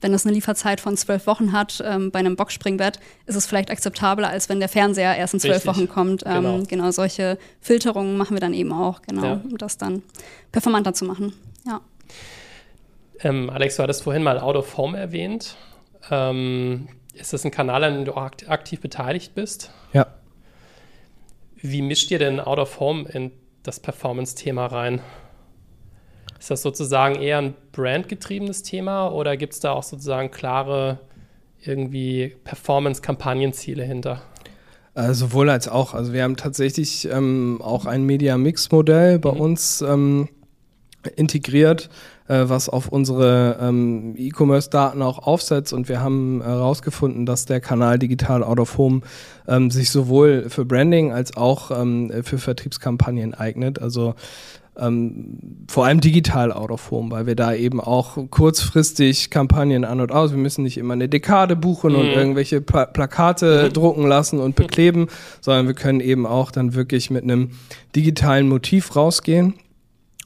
wenn 0.02 0.12
es 0.14 0.26
eine 0.26 0.34
Lieferzeit 0.34 0.80
von 0.80 0.96
zwölf 0.96 1.26
Wochen 1.26 1.52
hat, 1.52 1.82
ähm, 1.84 2.10
bei 2.10 2.18
einem 2.18 2.36
Boxspringbett, 2.36 2.98
ist 3.26 3.36
es 3.36 3.46
vielleicht 3.46 3.70
akzeptabler, 3.70 4.28
als 4.28 4.48
wenn 4.48 4.60
der 4.60 4.68
Fernseher 4.68 5.16
erst 5.16 5.34
in 5.34 5.40
zwölf 5.40 5.66
Wochen 5.66 5.88
kommt. 5.88 6.24
Ähm, 6.26 6.42
genau. 6.42 6.62
genau. 6.68 6.90
solche 6.90 7.38
Filterungen 7.60 8.16
machen 8.16 8.34
wir 8.34 8.40
dann 8.40 8.54
eben 8.54 8.72
auch, 8.72 9.02
genau, 9.02 9.24
ja. 9.24 9.40
um 9.44 9.56
das 9.58 9.78
dann 9.78 10.02
performanter 10.50 10.94
zu 10.94 11.04
machen. 11.04 11.32
Ja. 11.66 11.80
Ähm, 13.20 13.50
Alex, 13.50 13.76
du 13.76 13.82
hattest 13.82 14.02
vorhin 14.02 14.22
mal 14.22 14.38
Out 14.38 14.56
of 14.56 14.76
Home 14.76 14.98
erwähnt. 14.98 15.56
Ähm, 16.10 16.88
ist 17.14 17.32
das 17.32 17.44
ein 17.44 17.50
Kanal, 17.50 17.84
an 17.84 17.94
dem 17.94 18.04
du 18.04 18.14
aktiv 18.14 18.80
beteiligt 18.80 19.34
bist? 19.34 19.70
Ja. 19.92 20.06
Wie 21.56 21.82
mischt 21.82 22.10
ihr 22.10 22.18
denn 22.18 22.40
Out 22.40 22.58
of 22.58 22.80
Home 22.80 23.08
in 23.08 23.30
das 23.62 23.78
Performance-Thema 23.78 24.66
rein? 24.66 25.00
Ist 26.42 26.50
das 26.50 26.62
sozusagen 26.62 27.14
eher 27.14 27.38
ein 27.38 27.54
brandgetriebenes 27.70 28.64
Thema 28.64 29.06
oder 29.06 29.36
gibt 29.36 29.52
es 29.52 29.60
da 29.60 29.70
auch 29.70 29.84
sozusagen 29.84 30.32
klare 30.32 30.98
irgendwie 31.60 32.34
Performance-Kampagnenziele 32.42 33.84
hinter? 33.84 34.22
Äh, 34.96 35.12
sowohl 35.12 35.50
als 35.50 35.68
auch. 35.68 35.94
Also 35.94 36.12
wir 36.12 36.24
haben 36.24 36.36
tatsächlich 36.36 37.08
ähm, 37.08 37.60
auch 37.62 37.86
ein 37.86 38.02
Media-Mix-Modell 38.02 39.20
bei 39.20 39.30
mhm. 39.30 39.40
uns 39.40 39.82
ähm, 39.82 40.30
integriert, 41.14 41.90
äh, 42.26 42.42
was 42.46 42.68
auf 42.68 42.88
unsere 42.88 43.58
ähm, 43.60 44.16
E-Commerce-Daten 44.16 45.00
auch 45.00 45.20
aufsetzt. 45.20 45.72
Und 45.72 45.88
wir 45.88 46.00
haben 46.00 46.42
herausgefunden, 46.42 47.24
dass 47.24 47.44
der 47.44 47.60
Kanal 47.60 48.00
Digital 48.00 48.42
Out 48.42 48.58
of 48.58 48.78
Home 48.78 49.02
ähm, 49.46 49.70
sich 49.70 49.90
sowohl 49.90 50.50
für 50.50 50.64
Branding 50.64 51.12
als 51.12 51.36
auch 51.36 51.70
ähm, 51.70 52.10
für 52.24 52.38
Vertriebskampagnen 52.38 53.32
eignet. 53.32 53.80
Also 53.80 54.16
ähm, 54.78 55.66
vor 55.68 55.86
allem 55.86 56.00
digital 56.00 56.52
out 56.52 56.70
of 56.70 56.90
home, 56.90 57.10
weil 57.10 57.26
wir 57.26 57.36
da 57.36 57.54
eben 57.54 57.80
auch 57.80 58.16
kurzfristig 58.30 59.30
Kampagnen 59.30 59.84
an 59.84 60.00
und 60.00 60.12
aus. 60.12 60.30
Wir 60.30 60.38
müssen 60.38 60.62
nicht 60.62 60.78
immer 60.78 60.94
eine 60.94 61.08
Dekade 61.08 61.56
buchen 61.56 61.92
mhm. 61.92 61.98
und 61.98 62.06
irgendwelche 62.06 62.60
Pla 62.60 62.86
Plakate 62.86 63.64
mhm. 63.68 63.72
drucken 63.72 64.06
lassen 64.06 64.40
und 64.40 64.56
bekleben, 64.56 65.08
sondern 65.40 65.66
wir 65.66 65.74
können 65.74 66.00
eben 66.00 66.26
auch 66.26 66.50
dann 66.50 66.74
wirklich 66.74 67.10
mit 67.10 67.24
einem 67.24 67.50
digitalen 67.94 68.48
Motiv 68.48 68.96
rausgehen 68.96 69.54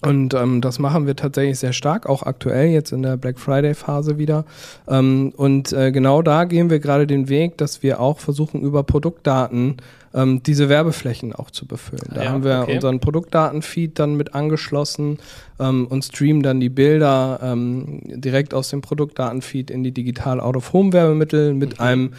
und 0.06 0.34
ähm, 0.34 0.60
das 0.60 0.78
machen 0.78 1.08
wir 1.08 1.16
tatsächlich 1.16 1.58
sehr 1.58 1.72
stark, 1.72 2.08
auch 2.08 2.22
aktuell 2.22 2.68
jetzt 2.68 2.92
in 2.92 3.02
der 3.02 3.16
Black 3.16 3.40
Friday-Phase 3.40 4.18
wieder. 4.18 4.44
Ähm, 4.86 5.32
und 5.36 5.72
äh, 5.72 5.90
genau 5.90 6.22
da 6.22 6.44
gehen 6.44 6.70
wir 6.70 6.78
gerade 6.78 7.08
den 7.08 7.28
Weg, 7.28 7.58
dass 7.58 7.82
wir 7.82 7.98
auch 7.98 8.20
versuchen, 8.20 8.60
über 8.60 8.84
Produktdaten 8.84 9.78
ähm, 10.14 10.44
diese 10.44 10.68
Werbeflächen 10.68 11.32
auch 11.32 11.50
zu 11.50 11.66
befüllen. 11.66 12.08
Da 12.14 12.22
ja, 12.22 12.30
haben 12.30 12.44
wir 12.44 12.60
okay. 12.62 12.76
unseren 12.76 13.00
Produktdatenfeed 13.00 13.98
dann 13.98 14.14
mit 14.14 14.32
angeschlossen 14.32 15.18
ähm, 15.58 15.88
und 15.88 16.04
streamen 16.04 16.44
dann 16.44 16.60
die 16.60 16.68
Bilder 16.68 17.40
ähm, 17.42 17.98
direkt 18.04 18.54
aus 18.54 18.68
dem 18.68 18.82
Produktdatenfeed 18.82 19.72
in 19.72 19.82
die 19.82 19.90
digital 19.90 20.38
Out-of-Home-Werbemittel 20.38 21.52
mit 21.52 21.80
mhm. 21.80 21.84
einem 21.84 22.12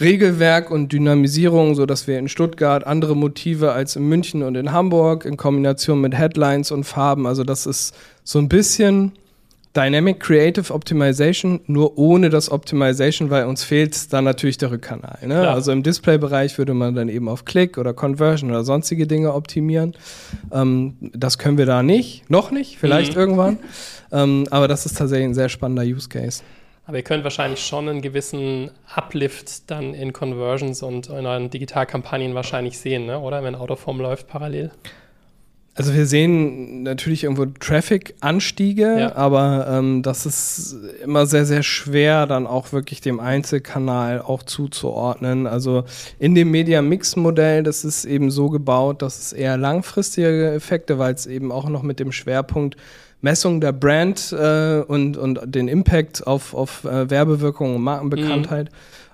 Regelwerk 0.00 0.70
und 0.70 0.92
Dynamisierung, 0.92 1.74
so 1.74 1.86
dass 1.86 2.06
wir 2.06 2.18
in 2.18 2.28
Stuttgart 2.28 2.86
andere 2.86 3.16
Motive 3.16 3.72
als 3.72 3.96
in 3.96 4.08
München 4.08 4.42
und 4.42 4.54
in 4.54 4.72
Hamburg 4.72 5.24
in 5.24 5.36
Kombination 5.36 6.00
mit 6.00 6.16
Headlines 6.16 6.70
und 6.70 6.84
Farben. 6.84 7.26
Also 7.26 7.44
das 7.44 7.66
ist 7.66 7.94
so 8.24 8.38
ein 8.38 8.48
bisschen 8.48 9.12
Dynamic 9.74 10.20
Creative 10.20 10.72
Optimization, 10.72 11.60
nur 11.66 11.96
ohne 11.96 12.28
das 12.28 12.50
Optimization, 12.50 13.30
weil 13.30 13.46
uns 13.46 13.64
fehlt 13.64 14.12
dann 14.12 14.24
natürlich 14.24 14.58
der 14.58 14.70
Rückkanal. 14.70 15.18
Ne? 15.26 15.48
Also 15.48 15.72
im 15.72 15.82
Display-Bereich 15.82 16.58
würde 16.58 16.74
man 16.74 16.94
dann 16.94 17.08
eben 17.08 17.28
auf 17.28 17.46
Click 17.46 17.78
oder 17.78 17.94
Conversion 17.94 18.50
oder 18.50 18.64
sonstige 18.64 19.06
Dinge 19.06 19.32
optimieren. 19.32 19.94
Ähm, 20.52 20.96
das 21.00 21.38
können 21.38 21.56
wir 21.56 21.64
da 21.64 21.82
nicht, 21.82 22.28
noch 22.28 22.50
nicht, 22.50 22.76
vielleicht 22.78 23.14
mhm. 23.14 23.20
irgendwann. 23.20 23.58
Ähm, 24.10 24.46
aber 24.50 24.68
das 24.68 24.84
ist 24.84 24.98
tatsächlich 24.98 25.28
ein 25.28 25.34
sehr 25.34 25.48
spannender 25.48 25.84
Use 25.84 26.08
Case. 26.08 26.42
Aber 26.92 26.98
ihr 26.98 27.04
könnt 27.04 27.24
wahrscheinlich 27.24 27.64
schon 27.64 27.88
einen 27.88 28.02
gewissen 28.02 28.70
Uplift 28.94 29.70
dann 29.70 29.94
in 29.94 30.12
Conversions 30.12 30.82
und 30.82 31.08
in 31.08 31.24
euren 31.24 31.48
Digitalkampagnen 31.48 32.34
wahrscheinlich 32.34 32.78
sehen, 32.78 33.06
ne? 33.06 33.18
oder? 33.18 33.42
Wenn 33.42 33.54
Autoform 33.54 33.98
läuft 33.98 34.28
parallel. 34.28 34.72
Also 35.74 35.94
wir 35.94 36.04
sehen 36.04 36.82
natürlich 36.82 37.24
irgendwo 37.24 37.46
Traffic-Anstiege, 37.46 38.98
ja. 38.98 39.16
aber 39.16 39.66
ähm, 39.70 40.02
das 40.02 40.26
ist 40.26 40.76
immer 41.02 41.24
sehr, 41.24 41.46
sehr 41.46 41.62
schwer, 41.62 42.26
dann 42.26 42.46
auch 42.46 42.72
wirklich 42.72 43.00
dem 43.00 43.20
Einzelkanal 43.20 44.20
auch 44.20 44.42
zuzuordnen. 44.42 45.46
Also 45.46 45.84
in 46.18 46.34
dem 46.34 46.50
Media-Mix-Modell, 46.50 47.62
das 47.62 47.86
ist 47.86 48.04
eben 48.04 48.30
so 48.30 48.50
gebaut, 48.50 49.00
dass 49.00 49.18
es 49.18 49.32
eher 49.32 49.56
langfristige 49.56 50.52
Effekte, 50.52 50.98
weil 50.98 51.14
es 51.14 51.26
eben 51.26 51.50
auch 51.50 51.70
noch 51.70 51.82
mit 51.82 52.00
dem 52.00 52.12
Schwerpunkt 52.12 52.76
Messung 53.22 53.62
der 53.62 53.72
Brand 53.72 54.32
äh, 54.32 54.80
und, 54.86 55.16
und 55.16 55.40
den 55.44 55.68
Impact 55.68 56.26
auf, 56.26 56.52
auf 56.52 56.84
äh, 56.84 57.08
Werbewirkung 57.08 57.76
und 57.76 57.82
Markenbekanntheit 57.82 58.68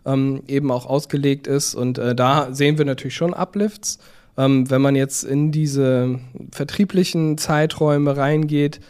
mhm. 0.04 0.12
ähm, 0.12 0.42
eben 0.48 0.72
auch 0.72 0.86
ausgelegt 0.86 1.46
ist. 1.46 1.76
Und 1.76 1.98
äh, 1.98 2.16
da 2.16 2.48
sehen 2.52 2.78
wir 2.78 2.84
natürlich 2.84 3.14
schon 3.14 3.32
Uplifts. 3.32 3.98
Ähm, 4.38 4.70
wenn 4.70 4.80
man 4.80 4.94
jetzt 4.94 5.24
in 5.24 5.52
diese 5.52 6.20
vertrieblichen 6.52 7.36
Zeiträume 7.36 8.16
reingeht, 8.16 8.80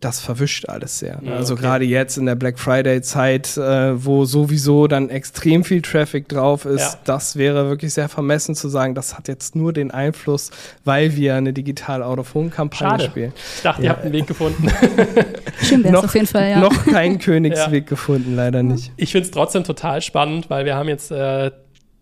das 0.00 0.20
verwischt 0.20 0.68
alles 0.68 1.00
sehr. 1.00 1.20
Ne? 1.20 1.30
Ja, 1.30 1.36
also 1.36 1.54
okay. 1.54 1.62
gerade 1.62 1.84
jetzt 1.84 2.18
in 2.18 2.26
der 2.26 2.36
Black 2.36 2.58
Friday-Zeit, 2.58 3.56
äh, 3.56 4.04
wo 4.04 4.24
sowieso 4.24 4.86
dann 4.86 5.10
extrem 5.10 5.64
viel 5.64 5.82
Traffic 5.82 6.28
drauf 6.28 6.64
ist, 6.64 6.92
ja. 6.92 6.98
das 7.04 7.34
wäre 7.34 7.68
wirklich 7.68 7.94
sehr 7.94 8.08
vermessen 8.08 8.54
zu 8.54 8.68
sagen, 8.68 8.94
das 8.94 9.16
hat 9.16 9.26
jetzt 9.26 9.56
nur 9.56 9.72
den 9.72 9.90
Einfluss, 9.90 10.50
weil 10.84 11.16
wir 11.16 11.34
eine 11.34 11.52
digital 11.52 12.04
Out-of-Home-Kampagne 12.04 13.06
spielen. 13.06 13.32
Ich 13.56 13.62
dachte, 13.62 13.82
ja. 13.82 13.86
ihr 13.86 13.90
habt 13.90 14.04
einen 14.04 14.12
Weg 14.12 14.28
gefunden. 14.28 14.68
Schön 15.62 15.82
wäre 15.82 15.98
es 15.98 16.04
auf 16.04 16.14
jeden 16.14 16.26
Fall, 16.26 16.50
ja. 16.50 16.60
Noch 16.60 16.86
keinen 16.86 17.18
Königsweg 17.18 17.88
gefunden, 17.88 18.36
leider 18.36 18.62
nicht. 18.62 18.92
Ich 18.96 19.10
finde 19.10 19.26
es 19.26 19.32
trotzdem 19.32 19.64
total 19.64 20.00
spannend, 20.00 20.48
weil 20.48 20.64
wir 20.64 20.76
haben 20.76 20.88
jetzt 20.88 21.10
äh, 21.10 21.50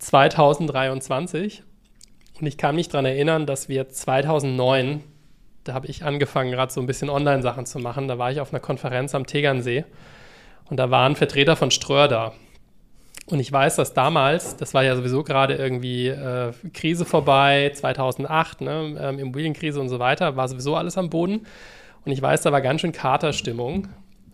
2023 0.01 1.62
und 2.40 2.46
ich 2.46 2.59
kann 2.59 2.75
mich 2.75 2.88
daran 2.88 3.07
erinnern, 3.07 3.46
dass 3.46 3.68
wir 3.68 3.88
2009 3.88 5.03
da 5.66 5.75
habe 5.75 5.87
ich 5.88 6.05
angefangen, 6.05 6.51
gerade 6.51 6.72
so 6.72 6.81
ein 6.81 6.87
bisschen 6.87 7.11
Online-Sachen 7.11 7.66
zu 7.66 7.79
machen. 7.79 8.09
Da 8.09 8.18
war 8.18 8.31
ich 8.31 8.40
auf 8.40 8.53
einer 8.53 8.61
Konferenz 8.61 9.14
am 9.14 9.27
Tegernsee 9.27 9.85
und 10.70 10.79
da 10.79 10.90
waren 10.90 11.16
Vertreter 11.16 11.57
von 11.57 11.70
Ströer 11.70 12.09
da. 12.09 12.33
Und 13.27 13.40
ich 13.40 13.51
weiß, 13.51 13.75
dass 13.75 13.92
damals, 13.92 14.57
das 14.57 14.72
war 14.72 14.85
ja 14.85 14.94
sowieso 14.94 15.25
gerade 15.25 15.55
irgendwie 15.55 16.09
äh, 16.09 16.53
Krise 16.72 17.05
vorbei, 17.05 17.72
2008, 17.75 18.61
ne, 18.61 18.96
ähm, 19.01 19.18
Immobilienkrise 19.18 19.81
und 19.81 19.88
so 19.88 19.99
weiter, 19.99 20.37
war 20.37 20.46
sowieso 20.46 20.77
alles 20.77 20.96
am 20.96 21.11
Boden. 21.11 21.44
Und 22.05 22.12
ich 22.12 22.22
weiß, 22.22 22.42
da 22.42 22.53
war 22.53 22.61
ganz 22.61 22.83
schön 22.83 22.92
Katerstimmung 22.92 23.88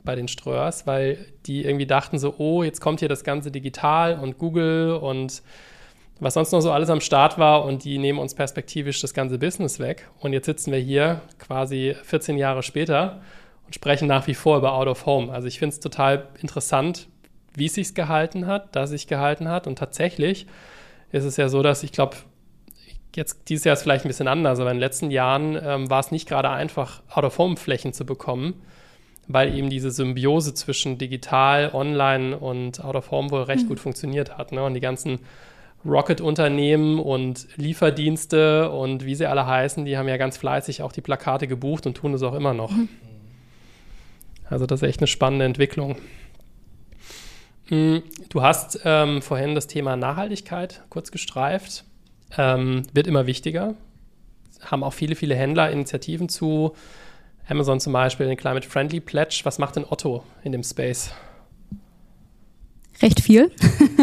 bei 0.04 0.14
den 0.14 0.28
Ströers, 0.28 0.86
weil 0.86 1.24
die 1.46 1.64
irgendwie 1.64 1.86
dachten 1.86 2.18
so, 2.18 2.34
oh, 2.36 2.62
jetzt 2.62 2.82
kommt 2.82 3.00
hier 3.00 3.08
das 3.08 3.24
ganze 3.24 3.50
digital 3.50 4.18
und 4.18 4.36
Google 4.36 4.92
und 5.00 5.42
was 6.22 6.34
sonst 6.34 6.52
noch 6.52 6.60
so 6.60 6.70
alles 6.70 6.88
am 6.88 7.00
Start 7.00 7.36
war 7.36 7.64
und 7.64 7.82
die 7.82 7.98
nehmen 7.98 8.20
uns 8.20 8.34
perspektivisch 8.34 9.00
das 9.00 9.12
ganze 9.12 9.38
Business 9.38 9.80
weg. 9.80 10.08
Und 10.20 10.32
jetzt 10.32 10.46
sitzen 10.46 10.70
wir 10.70 10.78
hier 10.78 11.20
quasi 11.40 11.96
14 12.04 12.38
Jahre 12.38 12.62
später 12.62 13.20
und 13.66 13.74
sprechen 13.74 14.06
nach 14.06 14.28
wie 14.28 14.34
vor 14.34 14.58
über 14.58 14.74
Out 14.74 14.86
of 14.86 15.04
Home. 15.04 15.32
Also 15.32 15.48
ich 15.48 15.58
finde 15.58 15.74
es 15.74 15.80
total 15.80 16.28
interessant, 16.40 17.08
wie 17.56 17.66
es 17.66 17.74
sich 17.74 17.94
gehalten 17.94 18.46
hat, 18.46 18.76
dass 18.76 18.90
sich 18.90 19.08
gehalten 19.08 19.48
hat. 19.48 19.66
Und 19.66 19.78
tatsächlich 19.78 20.46
ist 21.10 21.24
es 21.24 21.36
ja 21.36 21.48
so, 21.48 21.60
dass 21.60 21.82
ich 21.82 21.90
glaube, 21.90 22.16
jetzt 23.16 23.48
dieses 23.48 23.64
Jahr 23.64 23.72
ist 23.72 23.82
vielleicht 23.82 24.04
ein 24.04 24.08
bisschen 24.08 24.28
anders, 24.28 24.60
aber 24.60 24.70
in 24.70 24.76
den 24.76 24.80
letzten 24.80 25.10
Jahren 25.10 25.58
ähm, 25.60 25.90
war 25.90 25.98
es 25.98 26.12
nicht 26.12 26.28
gerade 26.28 26.50
einfach, 26.50 27.02
Out-of-Home-Flächen 27.10 27.92
zu 27.92 28.06
bekommen, 28.06 28.62
weil 29.26 29.52
eben 29.56 29.70
diese 29.70 29.90
Symbiose 29.90 30.54
zwischen 30.54 30.98
digital, 30.98 31.70
online 31.72 32.38
und 32.38 32.82
Out-of-Home 32.82 33.32
wohl 33.32 33.42
recht 33.42 33.64
mhm. 33.64 33.70
gut 33.70 33.80
funktioniert 33.80 34.38
hat. 34.38 34.52
Ne? 34.52 34.62
Und 34.62 34.74
die 34.74 34.80
ganzen 34.80 35.18
Rocket-Unternehmen 35.84 36.98
und 36.98 37.48
Lieferdienste 37.56 38.70
und 38.70 39.04
wie 39.04 39.14
sie 39.14 39.26
alle 39.26 39.46
heißen, 39.46 39.84
die 39.84 39.96
haben 39.96 40.08
ja 40.08 40.16
ganz 40.16 40.36
fleißig 40.36 40.82
auch 40.82 40.92
die 40.92 41.00
Plakate 41.00 41.48
gebucht 41.48 41.86
und 41.86 41.96
tun 41.96 42.14
es 42.14 42.22
auch 42.22 42.34
immer 42.34 42.54
noch. 42.54 42.70
Mhm. 42.70 42.88
Also 44.48 44.66
das 44.66 44.82
ist 44.82 44.88
echt 44.88 45.00
eine 45.00 45.06
spannende 45.06 45.44
Entwicklung. 45.44 45.96
Hm, 47.68 48.02
du 48.28 48.42
hast 48.42 48.80
ähm, 48.84 49.22
vorhin 49.22 49.54
das 49.54 49.66
Thema 49.66 49.96
Nachhaltigkeit 49.96 50.82
kurz 50.90 51.10
gestreift. 51.10 51.84
Ähm, 52.36 52.82
wird 52.92 53.06
immer 53.06 53.26
wichtiger. 53.26 53.74
Haben 54.60 54.84
auch 54.84 54.92
viele, 54.92 55.16
viele 55.16 55.34
Händler 55.34 55.70
Initiativen 55.70 56.28
zu. 56.28 56.74
Amazon 57.48 57.80
zum 57.80 57.92
Beispiel, 57.92 58.26
den 58.26 58.36
Climate 58.36 58.68
Friendly 58.68 59.00
Pledge. 59.00 59.40
Was 59.44 59.58
macht 59.58 59.76
denn 59.76 59.84
Otto 59.88 60.22
in 60.44 60.52
dem 60.52 60.62
Space? 60.62 61.12
Recht 63.02 63.20
viel. 63.20 63.50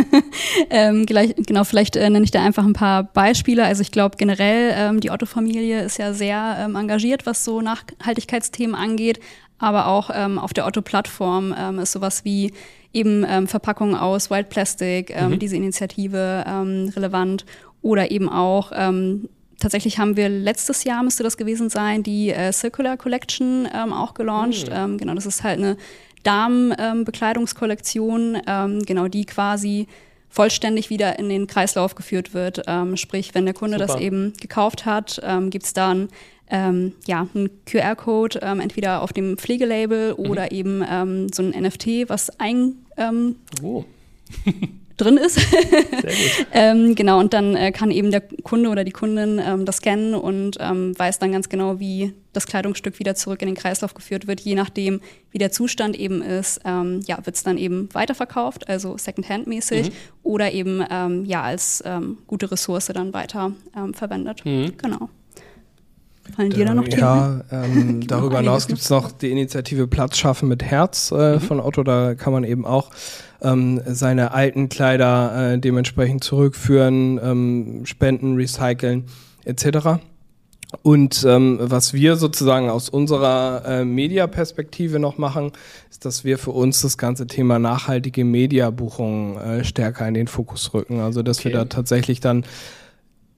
ähm, 0.69 1.05
gleich, 1.05 1.35
genau, 1.37 1.63
vielleicht 1.63 1.95
äh, 1.95 2.09
nenne 2.09 2.23
ich 2.23 2.31
da 2.31 2.43
einfach 2.43 2.65
ein 2.65 2.73
paar 2.73 3.03
Beispiele. 3.03 3.63
Also 3.63 3.81
ich 3.81 3.91
glaube 3.91 4.17
generell, 4.17 4.73
ähm, 4.75 4.99
die 4.99 5.11
Otto-Familie 5.11 5.83
ist 5.83 5.97
ja 5.97 6.13
sehr 6.13 6.57
ähm, 6.59 6.75
engagiert, 6.75 7.25
was 7.25 7.43
so 7.43 7.61
Nachhaltigkeitsthemen 7.61 8.75
angeht. 8.75 9.19
Aber 9.57 9.87
auch 9.87 10.09
ähm, 10.13 10.39
auf 10.39 10.53
der 10.53 10.65
Otto-Plattform 10.65 11.53
ähm, 11.57 11.79
ist 11.79 11.91
sowas 11.91 12.23
wie 12.23 12.53
eben 12.93 13.25
ähm, 13.27 13.47
Verpackungen 13.47 13.95
aus 13.95 14.29
White 14.29 14.49
Plastic, 14.49 15.11
ähm, 15.15 15.31
mhm. 15.31 15.39
diese 15.39 15.55
Initiative 15.55 16.45
ähm, 16.47 16.91
relevant. 16.95 17.45
oder 17.81 18.11
eben 18.11 18.29
auch 18.29 18.71
ähm, 18.73 19.29
tatsächlich 19.59 19.99
haben 19.99 20.17
wir 20.17 20.29
letztes 20.29 20.83
Jahr, 20.83 21.03
müsste 21.03 21.23
das 21.23 21.37
gewesen 21.37 21.69
sein, 21.69 22.03
die 22.03 22.31
äh, 22.31 22.51
Circular 22.51 22.97
Collection 22.97 23.67
ähm, 23.73 23.93
auch 23.93 24.13
gelauncht. 24.13 24.69
Mhm. 24.69 24.75
Ähm, 24.75 24.97
genau, 24.97 25.13
das 25.13 25.25
ist 25.25 25.43
halt 25.43 25.59
eine 25.59 25.77
Damenbekleidungskollektion, 26.23 28.41
ähm, 28.47 28.81
genau, 28.83 29.07
die 29.07 29.25
quasi 29.25 29.87
vollständig 30.29 30.89
wieder 30.89 31.19
in 31.19 31.29
den 31.29 31.47
Kreislauf 31.47 31.95
geführt 31.95 32.33
wird. 32.33 32.63
Ähm, 32.67 32.97
sprich, 32.97 33.33
wenn 33.33 33.45
der 33.45 33.53
Kunde 33.53 33.79
Super. 33.79 33.93
das 33.93 34.01
eben 34.01 34.33
gekauft 34.39 34.85
hat, 34.85 35.21
ähm, 35.23 35.49
gibt 35.49 35.65
es 35.65 35.73
dann 35.73 36.09
ähm, 36.49 36.93
ja, 37.05 37.27
einen 37.33 37.49
QR-Code 37.65 38.39
ähm, 38.41 38.59
entweder 38.59 39.01
auf 39.01 39.13
dem 39.13 39.37
Pflegelabel 39.37 40.15
mhm. 40.17 40.29
oder 40.29 40.51
eben 40.51 40.83
ähm, 40.89 41.27
so 41.31 41.43
ein 41.43 41.49
NFT, 41.49 42.09
was 42.09 42.39
ein 42.39 42.75
ähm, 42.97 43.35
oh. 43.61 43.85
drin 44.99 45.17
ist. 45.17 45.39
ähm, 46.53 46.95
genau, 46.95 47.19
und 47.19 47.33
dann 47.33 47.55
äh, 47.55 47.71
kann 47.71 47.91
eben 47.91 48.11
der 48.11 48.21
Kunde 48.21 48.69
oder 48.69 48.83
die 48.83 48.91
Kundin 48.91 49.41
ähm, 49.43 49.65
das 49.65 49.77
scannen 49.77 50.13
und 50.13 50.57
ähm, 50.59 50.97
weiß 50.97 51.19
dann 51.19 51.31
ganz 51.31 51.49
genau, 51.49 51.79
wie 51.79 52.13
das 52.33 52.45
Kleidungsstück 52.45 52.99
wieder 52.99 53.15
zurück 53.15 53.41
in 53.41 53.47
den 53.47 53.55
Kreislauf 53.55 53.93
geführt 53.93 54.27
wird. 54.27 54.39
Je 54.41 54.55
nachdem, 54.55 55.01
wie 55.31 55.37
der 55.37 55.51
Zustand 55.51 55.97
eben 55.97 56.21
ist, 56.21 56.61
ähm, 56.65 57.01
ja, 57.07 57.17
wird 57.25 57.35
es 57.35 57.43
dann 57.43 57.57
eben 57.57 57.89
weiterverkauft, 57.93 58.69
also 58.69 58.97
Secondhand-mäßig, 58.97 59.89
mhm. 59.89 59.93
oder 60.23 60.51
eben 60.51 60.83
ähm, 60.89 61.25
ja, 61.25 61.41
als 61.41 61.81
ähm, 61.85 62.19
gute 62.27 62.51
Ressource 62.51 62.87
dann 62.87 63.13
weiter 63.13 63.53
verwendet. 63.93 64.45
Mhm. 64.45 64.73
Genau. 64.77 65.09
Fallen 66.35 66.49
dir 66.49 66.65
da 66.65 66.73
noch 66.73 66.87
Themen? 66.87 66.99
Ja, 66.99 67.41
ähm, 67.51 68.01
darüber 68.07 68.39
hinaus 68.39 68.67
gibt 68.67 68.79
es 68.79 68.89
noch 68.89 69.11
die 69.11 69.31
Initiative 69.31 69.87
Platz 69.87 70.17
schaffen 70.17 70.49
mit 70.49 70.63
Herz 70.63 71.11
äh, 71.11 71.35
mhm. 71.35 71.41
von 71.41 71.59
Otto. 71.59 71.83
Da 71.83 72.15
kann 72.15 72.33
man 72.33 72.43
eben 72.43 72.65
auch 72.65 72.91
ähm, 73.41 73.81
seine 73.85 74.33
alten 74.33 74.69
Kleider 74.69 75.53
äh, 75.53 75.59
dementsprechend 75.59 76.23
zurückführen, 76.23 77.19
ähm, 77.23 77.81
spenden, 77.85 78.35
recyceln 78.35 79.05
etc. 79.45 79.99
Und 80.83 81.25
ähm, 81.27 81.57
was 81.59 81.93
wir 81.93 82.15
sozusagen 82.15 82.69
aus 82.69 82.89
unserer 82.89 83.63
äh, 83.65 83.85
Media-Perspektive 83.85 84.99
noch 84.99 85.17
machen, 85.17 85.51
ist, 85.89 86.05
dass 86.05 86.23
wir 86.23 86.37
für 86.37 86.51
uns 86.51 86.81
das 86.81 86.99
ganze 86.99 87.25
Thema 87.25 87.57
nachhaltige 87.57 88.23
Mediabuchungen 88.23 89.37
äh, 89.37 89.63
stärker 89.63 90.07
in 90.07 90.13
den 90.13 90.27
Fokus 90.27 90.71
rücken. 90.75 90.99
Also 90.99 91.23
dass 91.23 91.39
okay. 91.39 91.49
wir 91.49 91.55
da 91.55 91.65
tatsächlich 91.65 92.19
dann 92.19 92.45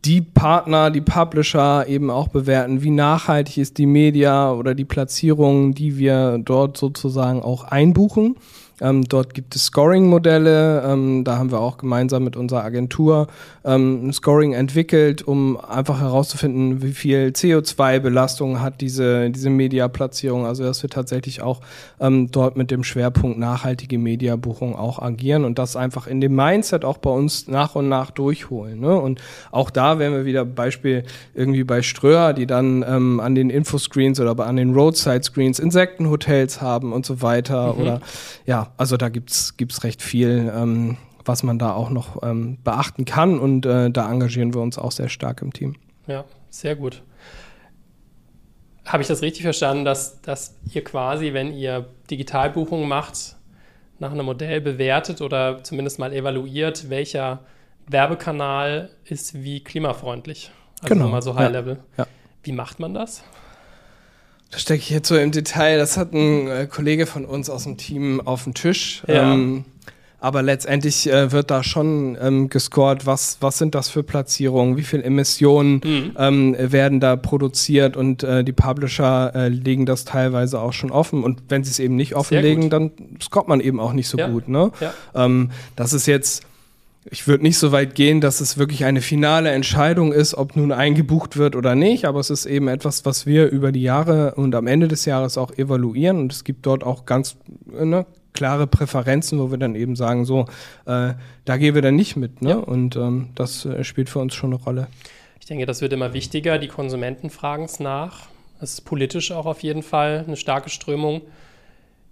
die 0.05 0.21
Partner, 0.21 0.89
die 0.89 1.01
Publisher 1.01 1.87
eben 1.87 2.09
auch 2.09 2.27
bewerten, 2.29 2.81
wie 2.81 2.89
nachhaltig 2.89 3.57
ist 3.57 3.77
die 3.77 3.85
Media 3.85 4.51
oder 4.51 4.73
die 4.73 4.85
Platzierung, 4.85 5.75
die 5.75 5.97
wir 5.97 6.39
dort 6.43 6.77
sozusagen 6.77 7.41
auch 7.41 7.63
einbuchen. 7.65 8.35
Ähm, 8.81 9.03
dort 9.07 9.33
gibt 9.35 9.55
es 9.55 9.65
Scoring-Modelle. 9.65 10.83
Ähm, 10.85 11.23
da 11.23 11.37
haben 11.37 11.51
wir 11.51 11.59
auch 11.59 11.77
gemeinsam 11.77 12.23
mit 12.23 12.35
unserer 12.35 12.63
Agentur 12.63 13.27
ähm, 13.63 14.07
ein 14.07 14.13
Scoring 14.13 14.53
entwickelt, 14.53 15.21
um 15.21 15.59
einfach 15.59 16.01
herauszufinden, 16.01 16.81
wie 16.81 16.93
viel 16.93 17.27
CO2-Belastung 17.27 18.59
hat 18.59 18.81
diese, 18.81 19.29
diese 19.29 19.51
Media-Platzierung. 19.51 20.45
Also, 20.47 20.63
dass 20.63 20.81
wir 20.81 20.89
tatsächlich 20.89 21.43
auch 21.43 21.61
ähm, 21.99 22.31
dort 22.31 22.57
mit 22.57 22.71
dem 22.71 22.83
Schwerpunkt 22.83 23.37
nachhaltige 23.37 23.99
Mediabuchung 23.99 24.75
auch 24.75 24.99
agieren 24.99 25.45
und 25.45 25.59
das 25.59 25.75
einfach 25.75 26.07
in 26.07 26.19
dem 26.19 26.35
Mindset 26.35 26.83
auch 26.83 26.97
bei 26.97 27.11
uns 27.11 27.47
nach 27.47 27.75
und 27.75 27.87
nach 27.87 28.09
durchholen. 28.09 28.79
Ne? 28.79 28.99
Und 28.99 29.21
auch 29.51 29.69
da 29.69 29.99
wären 29.99 30.13
wir 30.13 30.25
wieder 30.25 30.43
Beispiel 30.43 31.03
irgendwie 31.35 31.63
bei 31.63 31.83
Ströer, 31.83 32.33
die 32.33 32.47
dann 32.47 32.83
ähm, 32.87 33.19
an 33.19 33.35
den 33.35 33.51
Infoscreens 33.51 34.19
oder 34.19 34.37
an 34.45 34.55
den 34.55 34.73
Roadside-Screens 34.73 35.59
Insektenhotels 35.59 36.61
haben 36.61 36.93
und 36.93 37.05
so 37.05 37.21
weiter. 37.21 37.73
Mhm. 37.73 37.81
Oder 37.81 38.01
ja, 38.45 38.70
also 38.77 38.97
da 38.97 39.09
gibt's 39.09 39.57
gibt's 39.57 39.83
recht 39.83 40.01
viel, 40.01 40.51
ähm, 40.55 40.97
was 41.25 41.43
man 41.43 41.59
da 41.59 41.73
auch 41.73 41.89
noch 41.89 42.23
ähm, 42.23 42.57
beachten 42.63 43.05
kann 43.05 43.39
und 43.39 43.65
äh, 43.65 43.89
da 43.91 44.11
engagieren 44.11 44.53
wir 44.53 44.61
uns 44.61 44.77
auch 44.77 44.91
sehr 44.91 45.09
stark 45.09 45.41
im 45.41 45.53
Team. 45.53 45.75
Ja, 46.07 46.25
sehr 46.49 46.75
gut. 46.75 47.03
Habe 48.85 49.03
ich 49.03 49.07
das 49.07 49.21
richtig 49.21 49.43
verstanden, 49.43 49.85
dass, 49.85 50.21
dass 50.21 50.57
ihr 50.73 50.83
quasi, 50.83 51.33
wenn 51.33 51.53
ihr 51.53 51.85
Digitalbuchungen 52.09 52.87
macht, 52.87 53.35
nach 53.99 54.11
einem 54.11 54.25
Modell 54.25 54.59
bewertet 54.59 55.21
oder 55.21 55.63
zumindest 55.63 55.99
mal 55.99 56.11
evaluiert, 56.11 56.89
welcher 56.89 57.39
Werbekanal 57.87 58.89
ist 59.05 59.43
wie 59.43 59.63
klimafreundlich? 59.63 60.51
Also 60.81 60.95
genau. 60.95 61.09
mal 61.09 61.21
so 61.21 61.35
High 61.35 61.51
Level. 61.51 61.79
Ja. 61.97 62.07
Wie 62.41 62.51
macht 62.51 62.79
man 62.79 62.95
das? 62.95 63.23
Da 64.51 64.59
stecke 64.59 64.81
ich 64.81 64.89
jetzt 64.89 65.07
so 65.07 65.17
im 65.17 65.31
Detail. 65.31 65.77
Das 65.77 65.97
hat 65.97 66.13
ein 66.13 66.47
äh, 66.47 66.67
Kollege 66.69 67.05
von 67.05 67.25
uns 67.25 67.49
aus 67.49 67.63
dem 67.63 67.77
Team 67.77 68.21
auf 68.21 68.43
dem 68.43 68.53
Tisch. 68.53 69.01
Ja. 69.07 69.33
Ähm, 69.33 69.63
aber 70.19 70.43
letztendlich 70.43 71.09
äh, 71.09 71.31
wird 71.31 71.49
da 71.49 71.63
schon 71.63 72.15
ähm, 72.21 72.47
gescored, 72.47 73.07
was, 73.07 73.37
was 73.39 73.57
sind 73.57 73.73
das 73.73 73.89
für 73.89 74.03
Platzierungen, 74.03 74.77
wie 74.77 74.83
viele 74.83 75.03
Emissionen 75.03 75.81
mhm. 75.83 76.15
ähm, 76.15 76.55
werden 76.59 76.99
da 76.99 77.15
produziert 77.15 77.97
und 77.97 78.21
äh, 78.21 78.43
die 78.43 78.51
Publisher 78.51 79.31
äh, 79.33 79.47
legen 79.47 79.87
das 79.87 80.05
teilweise 80.05 80.59
auch 80.59 80.73
schon 80.73 80.91
offen. 80.91 81.23
Und 81.23 81.41
wenn 81.49 81.63
sie 81.63 81.71
es 81.71 81.79
eben 81.79 81.95
nicht 81.95 82.15
offenlegen, 82.15 82.69
dann 82.69 82.91
scoret 83.19 83.47
man 83.47 83.61
eben 83.61 83.79
auch 83.79 83.93
nicht 83.93 84.09
so 84.09 84.17
ja. 84.19 84.27
gut. 84.27 84.47
Ne? 84.47 84.71
Ja. 84.79 84.93
Ähm, 85.15 85.49
das 85.75 85.91
ist 85.91 86.05
jetzt 86.05 86.43
ich 87.09 87.27
würde 87.27 87.43
nicht 87.43 87.57
so 87.57 87.71
weit 87.71 87.95
gehen, 87.95 88.21
dass 88.21 88.41
es 88.41 88.57
wirklich 88.57 88.85
eine 88.85 89.01
finale 89.01 89.49
Entscheidung 89.49 90.13
ist, 90.13 90.35
ob 90.35 90.55
nun 90.55 90.71
eingebucht 90.71 91.35
wird 91.35 91.55
oder 91.55 91.73
nicht, 91.73 92.05
aber 92.05 92.19
es 92.19 92.29
ist 92.29 92.45
eben 92.45 92.67
etwas, 92.67 93.05
was 93.05 93.25
wir 93.25 93.49
über 93.49 93.71
die 93.71 93.81
Jahre 93.81 94.35
und 94.35 94.53
am 94.53 94.67
Ende 94.67 94.87
des 94.87 95.05
Jahres 95.05 95.37
auch 95.37 95.51
evaluieren 95.51 96.19
und 96.19 96.31
es 96.31 96.43
gibt 96.43 96.65
dort 96.65 96.83
auch 96.83 97.05
ganz 97.05 97.37
ne, 97.65 98.05
klare 98.33 98.67
Präferenzen, 98.67 99.39
wo 99.39 99.49
wir 99.49 99.57
dann 99.57 99.73
eben 99.73 99.95
sagen, 99.95 100.25
so, 100.25 100.45
äh, 100.85 101.13
da 101.45 101.57
gehen 101.57 101.73
wir 101.73 101.81
dann 101.81 101.95
nicht 101.95 102.17
mit 102.17 102.41
ne? 102.43 102.51
Ja. 102.51 102.55
und 102.57 102.95
ähm, 102.95 103.29
das 103.33 103.65
äh, 103.65 103.83
spielt 103.83 104.09
für 104.09 104.19
uns 104.19 104.35
schon 104.35 104.53
eine 104.53 104.61
Rolle. 104.61 104.87
Ich 105.39 105.47
denke, 105.47 105.65
das 105.65 105.81
wird 105.81 105.93
immer 105.93 106.13
wichtiger, 106.13 106.59
die 106.59 106.67
Konsumenten 106.67 107.31
fragen 107.31 107.63
es 107.63 107.79
nach. 107.79 108.27
Es 108.61 108.73
ist 108.73 108.81
politisch 108.81 109.31
auch 109.31 109.47
auf 109.47 109.63
jeden 109.63 109.81
Fall 109.81 110.23
eine 110.27 110.37
starke 110.37 110.69
Strömung. 110.69 111.21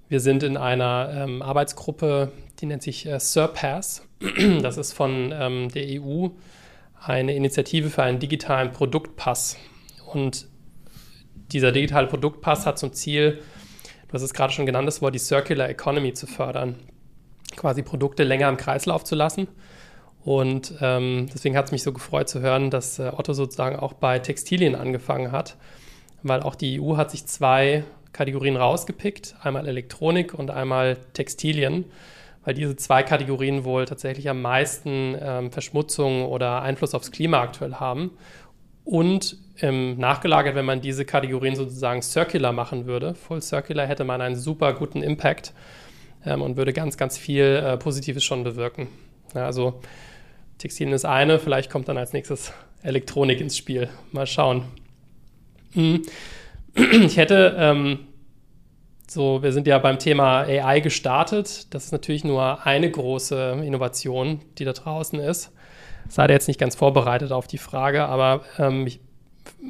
Wir 0.09 0.19
sind 0.19 0.41
in 0.41 0.57
einer 0.57 1.11
ähm, 1.13 1.43
Arbeitsgruppe, 1.43 2.31
die 2.59 2.65
nennt 2.65 2.81
sich 2.81 3.05
äh, 3.05 3.19
Surpass. 3.19 4.01
Das 4.61 4.77
ist 4.77 4.93
von 4.93 5.33
ähm, 5.33 5.69
der 5.69 6.01
EU 6.01 6.27
eine 7.01 7.35
Initiative 7.35 7.89
für 7.89 8.03
einen 8.03 8.19
digitalen 8.19 8.71
Produktpass. 8.71 9.57
Und 10.13 10.47
dieser 11.51 11.71
digitale 11.71 12.07
Produktpass 12.07 12.65
hat 12.65 12.77
zum 12.77 12.93
Ziel, 12.93 13.41
du 14.07 14.13
hast 14.13 14.21
es 14.21 14.33
gerade 14.33 14.53
schon 14.53 14.65
genannt, 14.65 14.87
das 14.87 15.01
Wort, 15.01 15.15
die 15.15 15.19
Circular 15.19 15.69
Economy 15.69 16.13
zu 16.13 16.27
fördern. 16.27 16.75
Quasi 17.55 17.81
Produkte 17.81 18.23
länger 18.23 18.49
im 18.49 18.57
Kreislauf 18.57 19.03
zu 19.03 19.15
lassen. 19.15 19.47
Und 20.23 20.73
ähm, 20.81 21.27
deswegen 21.33 21.55
hat 21.55 21.65
es 21.65 21.71
mich 21.71 21.83
so 21.83 21.93
gefreut 21.93 22.27
zu 22.27 22.41
hören, 22.41 22.69
dass 22.69 22.99
äh, 22.99 23.11
Otto 23.15 23.33
sozusagen 23.33 23.77
auch 23.77 23.93
bei 23.93 24.19
Textilien 24.19 24.75
angefangen 24.75 25.31
hat, 25.31 25.55
weil 26.23 26.43
auch 26.43 26.55
die 26.55 26.81
EU 26.81 26.97
hat 26.97 27.09
sich 27.11 27.25
zwei 27.25 27.85
Kategorien 28.11 28.57
rausgepickt, 28.57 29.35
einmal 29.41 29.65
Elektronik 29.67 30.33
und 30.33 30.51
einmal 30.51 30.97
Textilien, 31.13 31.85
weil 32.43 32.53
diese 32.53 32.75
zwei 32.75 33.03
Kategorien 33.03 33.63
wohl 33.63 33.85
tatsächlich 33.85 34.29
am 34.29 34.41
meisten 34.41 35.15
ähm, 35.19 35.51
Verschmutzung 35.51 36.25
oder 36.25 36.61
Einfluss 36.61 36.95
aufs 36.95 37.11
Klima 37.11 37.41
aktuell 37.41 37.75
haben. 37.75 38.11
Und 38.85 39.37
ähm, 39.61 39.97
nachgelagert, 39.97 40.55
wenn 40.55 40.65
man 40.65 40.81
diese 40.81 41.05
Kategorien 41.05 41.55
sozusagen 41.55 42.01
circular 42.01 42.53
machen 42.53 42.85
würde, 42.85 43.13
full 43.13 43.41
circular, 43.41 43.85
hätte 43.85 44.03
man 44.03 44.21
einen 44.21 44.35
super 44.35 44.73
guten 44.73 45.03
Impact 45.03 45.53
ähm, 46.25 46.41
und 46.41 46.57
würde 46.57 46.73
ganz, 46.73 46.97
ganz 46.97 47.17
viel 47.17 47.43
äh, 47.43 47.77
Positives 47.77 48.23
schon 48.23 48.43
bewirken. 48.43 48.87
Ja, 49.35 49.45
also 49.45 49.81
Textilien 50.57 50.93
ist 50.93 51.05
eine, 51.05 51.39
vielleicht 51.39 51.69
kommt 51.69 51.87
dann 51.87 51.97
als 51.97 52.13
nächstes 52.13 52.53
Elektronik 52.81 53.41
ins 53.41 53.57
Spiel. 53.57 53.89
Mal 54.11 54.27
schauen. 54.27 54.63
Mhm. 55.73 56.03
Ich 56.75 57.17
hätte 57.17 57.55
ähm, 57.57 57.99
so, 59.09 59.41
wir 59.41 59.51
sind 59.53 59.67
ja 59.67 59.77
beim 59.79 59.99
Thema 59.99 60.41
AI 60.41 60.79
gestartet. 60.81 61.73
Das 61.73 61.85
ist 61.85 61.91
natürlich 61.91 62.23
nur 62.23 62.65
eine 62.65 62.89
große 62.89 63.61
Innovation, 63.65 64.41
die 64.57 64.65
da 64.65 64.73
draußen 64.73 65.19
ist. 65.19 65.51
Seid 66.07 66.29
ihr 66.29 66.33
jetzt 66.33 66.47
nicht 66.47 66.59
ganz 66.59 66.75
vorbereitet 66.75 67.31
auf 67.31 67.47
die 67.47 67.57
Frage, 67.57 68.05
aber 68.05 68.41
ähm, 68.57 68.87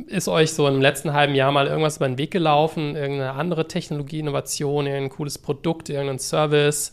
ist 0.08 0.28
euch 0.28 0.54
so 0.54 0.67
im 0.67 0.82
letzten 0.82 1.13
halben 1.13 1.36
Jahr 1.36 1.52
mal 1.52 1.67
irgendwas 1.67 1.97
über 1.97 2.08
den 2.08 2.17
Weg 2.17 2.32
gelaufen? 2.32 2.95
Irgendeine 2.95 3.34
andere 3.34 3.67
Technologie, 3.67 4.19
Innovation, 4.19 4.86
irgendein 4.86 5.15
cooles 5.15 5.38
Produkt, 5.38 5.89
irgendein 5.89 6.19
Service, 6.19 6.91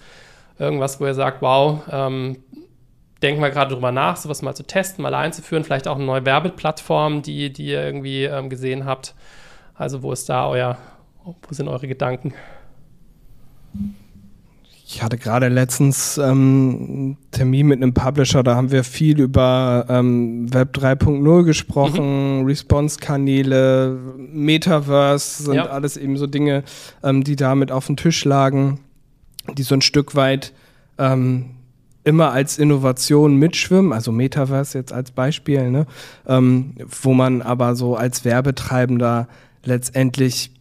irgendwas, 0.58 1.00
wo 1.00 1.06
ihr 1.06 1.14
sagt, 1.14 1.42
wow, 1.42 1.80
ähm, 1.90 2.42
denken 3.22 3.40
wir 3.40 3.50
gerade 3.50 3.74
drüber 3.74 3.92
nach, 3.92 4.16
sowas 4.16 4.42
mal 4.42 4.54
zu 4.54 4.64
testen, 4.64 5.02
mal 5.02 5.14
einzuführen, 5.14 5.64
vielleicht 5.64 5.88
auch 5.88 5.96
eine 5.96 6.04
neue 6.04 6.24
Werbeplattform, 6.24 7.22
die, 7.22 7.52
die 7.52 7.66
ihr 7.66 7.82
irgendwie 7.82 8.24
ähm, 8.24 8.50
gesehen 8.50 8.84
habt. 8.84 9.14
Also 9.74 10.02
wo 10.02 10.12
ist 10.12 10.28
da 10.28 10.48
euer, 10.48 10.78
wo 11.26 11.54
sind 11.54 11.68
eure 11.68 11.88
Gedanken? 11.88 12.32
Ich 14.88 15.02
hatte 15.02 15.18
gerade 15.18 15.48
letztens 15.48 16.16
ähm, 16.16 16.28
einen 16.28 17.18
Termin 17.32 17.66
mit 17.66 17.82
einem 17.82 17.92
Publisher, 17.92 18.44
da 18.44 18.54
haben 18.54 18.70
wir 18.70 18.84
viel 18.84 19.20
über 19.20 19.84
ähm, 19.88 20.52
Web 20.54 20.76
3.0 20.76 21.42
gesprochen, 21.42 22.40
mhm. 22.40 22.46
Response-Kanäle, 22.46 23.98
Metaverse, 24.16 25.42
sind 25.42 25.54
ja. 25.54 25.66
alles 25.66 25.96
eben 25.96 26.16
so 26.16 26.28
Dinge, 26.28 26.62
ähm, 27.02 27.24
die 27.24 27.34
damit 27.34 27.72
auf 27.72 27.86
dem 27.86 27.96
Tisch 27.96 28.24
lagen, 28.24 28.78
die 29.58 29.64
so 29.64 29.74
ein 29.74 29.82
Stück 29.82 30.14
weit 30.14 30.52
ähm, 30.98 31.46
immer 32.04 32.30
als 32.30 32.56
Innovation 32.56 33.34
mitschwimmen, 33.34 33.92
also 33.92 34.12
Metaverse 34.12 34.78
jetzt 34.78 34.92
als 34.92 35.10
Beispiel, 35.10 35.72
ne? 35.72 35.86
ähm, 36.28 36.76
wo 37.02 37.12
man 37.12 37.42
aber 37.42 37.74
so 37.74 37.96
als 37.96 38.24
Werbetreibender 38.24 39.26
letztendlich 39.64 40.52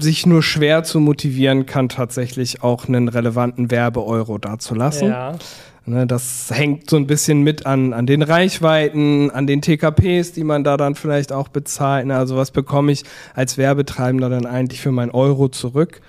sich 0.00 0.26
nur 0.26 0.42
schwer 0.42 0.82
zu 0.84 1.00
motivieren 1.00 1.66
kann, 1.66 1.88
tatsächlich 1.88 2.62
auch 2.62 2.88
einen 2.88 3.08
relevanten 3.08 3.70
Werbeeuro 3.70 4.38
dazulassen. 4.38 5.08
Ja. 5.08 5.34
Ne, 5.86 6.06
das 6.06 6.50
hängt 6.52 6.90
so 6.90 6.96
ein 6.96 7.06
bisschen 7.06 7.42
mit 7.42 7.66
an, 7.66 7.92
an 7.92 8.06
den 8.06 8.22
Reichweiten, 8.22 9.30
an 9.30 9.46
den 9.46 9.62
TKPs, 9.62 10.32
die 10.32 10.44
man 10.44 10.62
da 10.62 10.76
dann 10.76 10.94
vielleicht 10.94 11.32
auch 11.32 11.48
bezahlt. 11.48 12.06
Ne? 12.06 12.16
Also 12.16 12.36
was 12.36 12.50
bekomme 12.50 12.92
ich 12.92 13.02
als 13.34 13.56
Werbetreibender 13.56 14.28
dann 14.28 14.46
eigentlich 14.46 14.80
für 14.80 14.92
mein 14.92 15.10
Euro 15.10 15.48
zurück? 15.48 16.00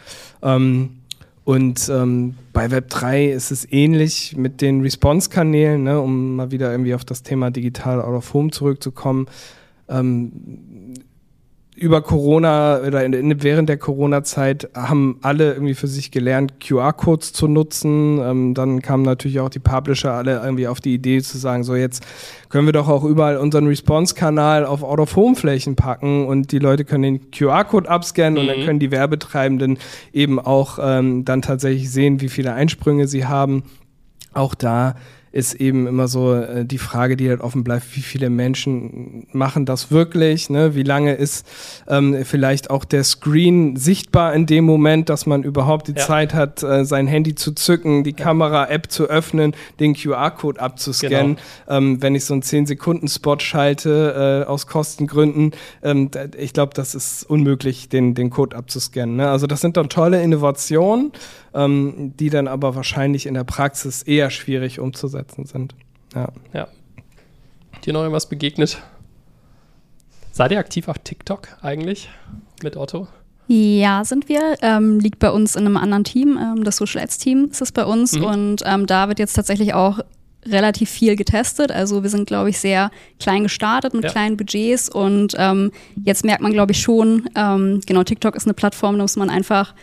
Ähm, 0.43 0.97
und 1.43 1.89
ähm, 1.89 2.35
bei 2.53 2.67
Web3 2.67 3.29
ist 3.29 3.51
es 3.51 3.71
ähnlich 3.71 4.35
mit 4.37 4.61
den 4.61 4.81
Response-Kanälen, 4.81 5.83
ne, 5.83 5.99
um 5.99 6.35
mal 6.35 6.51
wieder 6.51 6.71
irgendwie 6.71 6.93
auf 6.93 7.03
das 7.03 7.23
Thema 7.23 7.49
Digital 7.49 8.01
Out 8.01 8.13
of 8.13 8.33
Home 8.33 8.51
zurückzukommen. 8.51 9.27
Ähm, 9.89 10.31
über 11.81 12.03
Corona 12.03 12.79
oder 12.79 13.03
in, 13.03 13.41
während 13.41 13.67
der 13.67 13.77
Corona-Zeit 13.77 14.69
haben 14.75 15.17
alle 15.23 15.53
irgendwie 15.53 15.73
für 15.73 15.87
sich 15.87 16.11
gelernt, 16.11 16.59
QR-Codes 16.59 17.33
zu 17.33 17.47
nutzen. 17.47 18.19
Ähm, 18.19 18.53
dann 18.53 18.83
kamen 18.83 19.01
natürlich 19.03 19.39
auch 19.39 19.49
die 19.49 19.59
Publisher 19.59 20.13
alle 20.13 20.43
irgendwie 20.43 20.67
auf 20.67 20.79
die 20.79 20.93
Idee 20.93 21.23
zu 21.23 21.39
sagen, 21.39 21.63
so 21.63 21.75
jetzt 21.75 22.05
können 22.49 22.67
wir 22.67 22.73
doch 22.73 22.87
auch 22.87 23.03
überall 23.03 23.37
unseren 23.37 23.65
Response-Kanal 23.65 24.63
auf 24.63 24.83
Out-of-Home-Flächen 24.83 25.75
packen 25.75 26.27
und 26.27 26.51
die 26.51 26.59
Leute 26.59 26.85
können 26.85 27.03
den 27.03 27.31
QR-Code 27.31 27.89
abscannen 27.89 28.33
mhm. 28.33 28.39
und 28.39 28.47
dann 28.47 28.59
mhm. 28.61 28.65
können 28.65 28.79
die 28.79 28.91
Werbetreibenden 28.91 29.79
eben 30.13 30.39
auch 30.39 30.77
ähm, 30.79 31.25
dann 31.25 31.41
tatsächlich 31.41 31.89
sehen, 31.89 32.21
wie 32.21 32.29
viele 32.29 32.53
Einsprünge 32.53 33.07
sie 33.07 33.25
haben. 33.25 33.63
Auch 34.33 34.53
da 34.53 34.95
ist 35.31 35.53
eben 35.53 35.87
immer 35.87 36.07
so 36.07 36.33
äh, 36.33 36.65
die 36.65 36.77
Frage, 36.77 37.15
die 37.15 37.29
halt 37.29 37.41
offen 37.41 37.63
bleibt, 37.63 37.95
wie 37.95 38.01
viele 38.01 38.29
Menschen 38.29 39.27
machen 39.31 39.65
das 39.65 39.91
wirklich, 39.91 40.49
ne? 40.49 40.75
wie 40.75 40.83
lange 40.83 41.13
ist 41.13 41.45
ähm, 41.87 42.25
vielleicht 42.25 42.69
auch 42.69 42.83
der 42.83 43.03
Screen 43.03 43.77
sichtbar 43.77 44.33
in 44.33 44.45
dem 44.45 44.65
Moment, 44.65 45.07
dass 45.09 45.25
man 45.25 45.43
überhaupt 45.43 45.87
die 45.87 45.93
ja. 45.93 46.05
Zeit 46.05 46.33
hat, 46.33 46.63
äh, 46.63 46.83
sein 46.83 47.07
Handy 47.07 47.35
zu 47.35 47.53
zücken, 47.53 48.03
die 48.03 48.11
ja. 48.11 48.25
Kamera-App 48.25 48.91
zu 48.91 49.05
öffnen, 49.05 49.55
den 49.79 49.95
QR-Code 49.95 50.59
abzuscannen. 50.59 51.37
Genau. 51.65 51.77
Ähm, 51.77 52.01
wenn 52.01 52.13
ich 52.15 52.25
so 52.25 52.33
einen 52.33 52.43
10-Sekunden-Spot 52.43 53.39
schalte, 53.39 54.43
äh, 54.45 54.49
aus 54.49 54.67
Kostengründen, 54.67 55.51
ähm, 55.81 56.11
ich 56.37 56.51
glaube, 56.51 56.73
das 56.73 56.93
ist 56.93 57.23
unmöglich, 57.23 57.87
den, 57.87 58.15
den 58.15 58.29
Code 58.31 58.55
abzuscannen. 58.55 59.15
Ne? 59.15 59.29
Also 59.29 59.47
das 59.47 59.61
sind 59.61 59.77
dann 59.77 59.87
tolle 59.87 60.21
Innovationen, 60.21 61.13
ähm, 61.53 62.13
die 62.17 62.29
dann 62.29 62.47
aber 62.47 62.75
wahrscheinlich 62.75 63.25
in 63.25 63.33
der 63.33 63.43
Praxis 63.43 64.03
eher 64.03 64.29
schwierig 64.29 64.79
umzusetzen 64.79 65.45
sind. 65.45 65.75
Ja. 66.15 66.29
ja. 66.53 66.67
Dir 67.85 67.93
noch 67.93 68.01
irgendwas 68.01 68.29
begegnet? 68.29 68.81
Seid 70.31 70.51
ihr 70.51 70.59
aktiv 70.59 70.87
auf 70.87 70.99
TikTok 70.99 71.57
eigentlich 71.61 72.09
mit 72.63 72.77
Otto? 72.77 73.07
Ja, 73.47 74.05
sind 74.05 74.29
wir. 74.29 74.55
Ähm, 74.61 74.99
liegt 74.99 75.19
bei 75.19 75.29
uns 75.29 75.55
in 75.55 75.65
einem 75.65 75.75
anderen 75.75 76.05
Team. 76.05 76.39
Ähm, 76.41 76.63
das 76.63 76.77
Social 76.77 77.01
Ads 77.01 77.17
Team 77.17 77.49
ist 77.51 77.61
es 77.61 77.71
bei 77.71 77.83
uns. 77.83 78.13
Mhm. 78.13 78.23
Und 78.23 78.63
ähm, 78.65 78.85
da 78.85 79.09
wird 79.09 79.19
jetzt 79.19 79.33
tatsächlich 79.33 79.73
auch 79.73 79.99
relativ 80.45 80.89
viel 80.89 81.15
getestet. 81.15 81.71
Also 81.71 82.01
wir 82.01 82.09
sind, 82.09 82.27
glaube 82.27 82.49
ich, 82.49 82.59
sehr 82.59 82.91
klein 83.19 83.43
gestartet 83.43 83.93
mit 83.93 84.05
ja. 84.05 84.09
kleinen 84.09 84.37
Budgets. 84.37 84.89
Und 84.89 85.35
ähm, 85.37 85.71
jetzt 86.03 86.23
merkt 86.23 86.41
man, 86.41 86.53
glaube 86.53 86.71
ich, 86.71 86.81
schon, 86.81 87.29
ähm, 87.35 87.81
genau, 87.85 88.03
TikTok 88.03 88.35
ist 88.35 88.45
eine 88.45 88.53
Plattform, 88.53 88.97
da 88.97 89.03
muss 89.03 89.17
man 89.17 89.29
einfach 89.29 89.73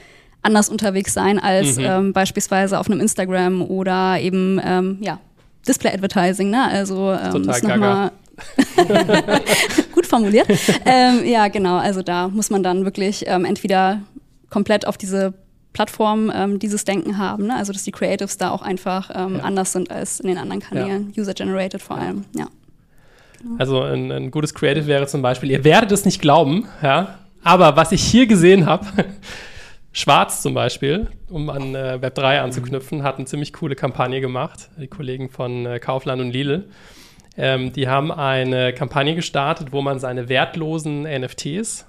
anders 0.49 0.69
unterwegs 0.69 1.13
sein 1.13 1.39
als 1.39 1.77
mhm. 1.77 1.85
ähm, 1.85 2.13
beispielsweise 2.13 2.79
auf 2.79 2.91
einem 2.91 3.01
Instagram 3.01 3.63
oder 3.63 4.19
eben 4.19 4.61
ähm, 4.65 4.99
ja, 5.01 5.21
Display 5.67 5.93
Advertising. 5.93 6.51
Ne? 6.51 6.65
Also 6.65 7.13
ähm, 7.13 7.33
Total 7.33 7.55
ist 7.55 7.65
nochmal 7.65 8.11
gut 9.95 10.07
formuliert. 10.07 10.49
ähm, 10.87 11.25
ja, 11.25 11.49
genau. 11.49 11.77
Also 11.77 12.03
da 12.03 12.29
muss 12.29 12.51
man 12.51 12.63
dann 12.63 12.85
wirklich 12.85 13.25
ähm, 13.27 13.45
entweder 13.45 14.01
komplett 14.51 14.87
auf 14.87 14.97
diese 14.97 15.35
Plattform 15.75 16.33
ähm, 16.35 16.59
dieses 16.59 16.85
Denken 16.85 17.19
haben. 17.19 17.47
Ne? 17.47 17.57
Also 17.57 17.73
dass 17.73 17.85
die 17.85 17.93
Creatives 17.93 18.39
da 18.39 18.51
auch 18.51 18.63
einfach 18.63 19.11
ähm, 19.15 19.37
ja. 19.37 19.43
anders 19.43 19.73
sind 19.73 19.91
als 19.91 20.21
in 20.21 20.29
den 20.29 20.39
anderen 20.39 20.61
Kanälen, 20.63 21.13
ja. 21.15 21.23
user-generated 21.23 21.83
vor 21.83 21.99
allem. 21.99 22.25
Ja. 22.35 22.49
Genau. 23.41 23.57
Also 23.59 23.83
ein, 23.83 24.11
ein, 24.11 24.31
gutes 24.31 24.55
Creative 24.55 24.87
wäre 24.87 25.07
zum 25.07 25.23
Beispiel, 25.23 25.51
ihr 25.51 25.63
werdet 25.63 25.93
es 25.93 26.05
nicht 26.05 26.21
glauben, 26.21 26.67
ja, 26.83 27.19
aber 27.45 27.77
was 27.77 27.93
ich 27.93 28.03
hier 28.03 28.27
gesehen 28.27 28.67
habe, 28.67 28.87
Schwarz 29.99 30.43
zum 30.43 30.55
Beispiel, 30.55 31.09
um 31.29 31.51
an 31.51 31.75
äh, 31.75 31.99
Web3 32.01 32.39
anzuknüpfen, 32.39 33.03
hat 33.03 33.17
eine 33.17 33.25
ziemlich 33.25 33.53
coole 33.53 33.75
Kampagne 33.75 34.21
gemacht. 34.21 34.71
Die 34.81 34.87
Kollegen 34.87 35.29
von 35.29 35.67
äh, 35.67 35.81
Kaufland 35.81 36.23
und 36.23 36.31
Lidl. 36.31 36.69
Ähm, 37.37 37.73
die 37.73 37.89
haben 37.89 38.13
eine 38.13 38.73
Kampagne 38.73 39.17
gestartet, 39.17 39.73
wo 39.73 39.83
man 39.83 39.99
seine 39.99 40.29
wertlosen 40.29 41.03
NFTs 41.03 41.85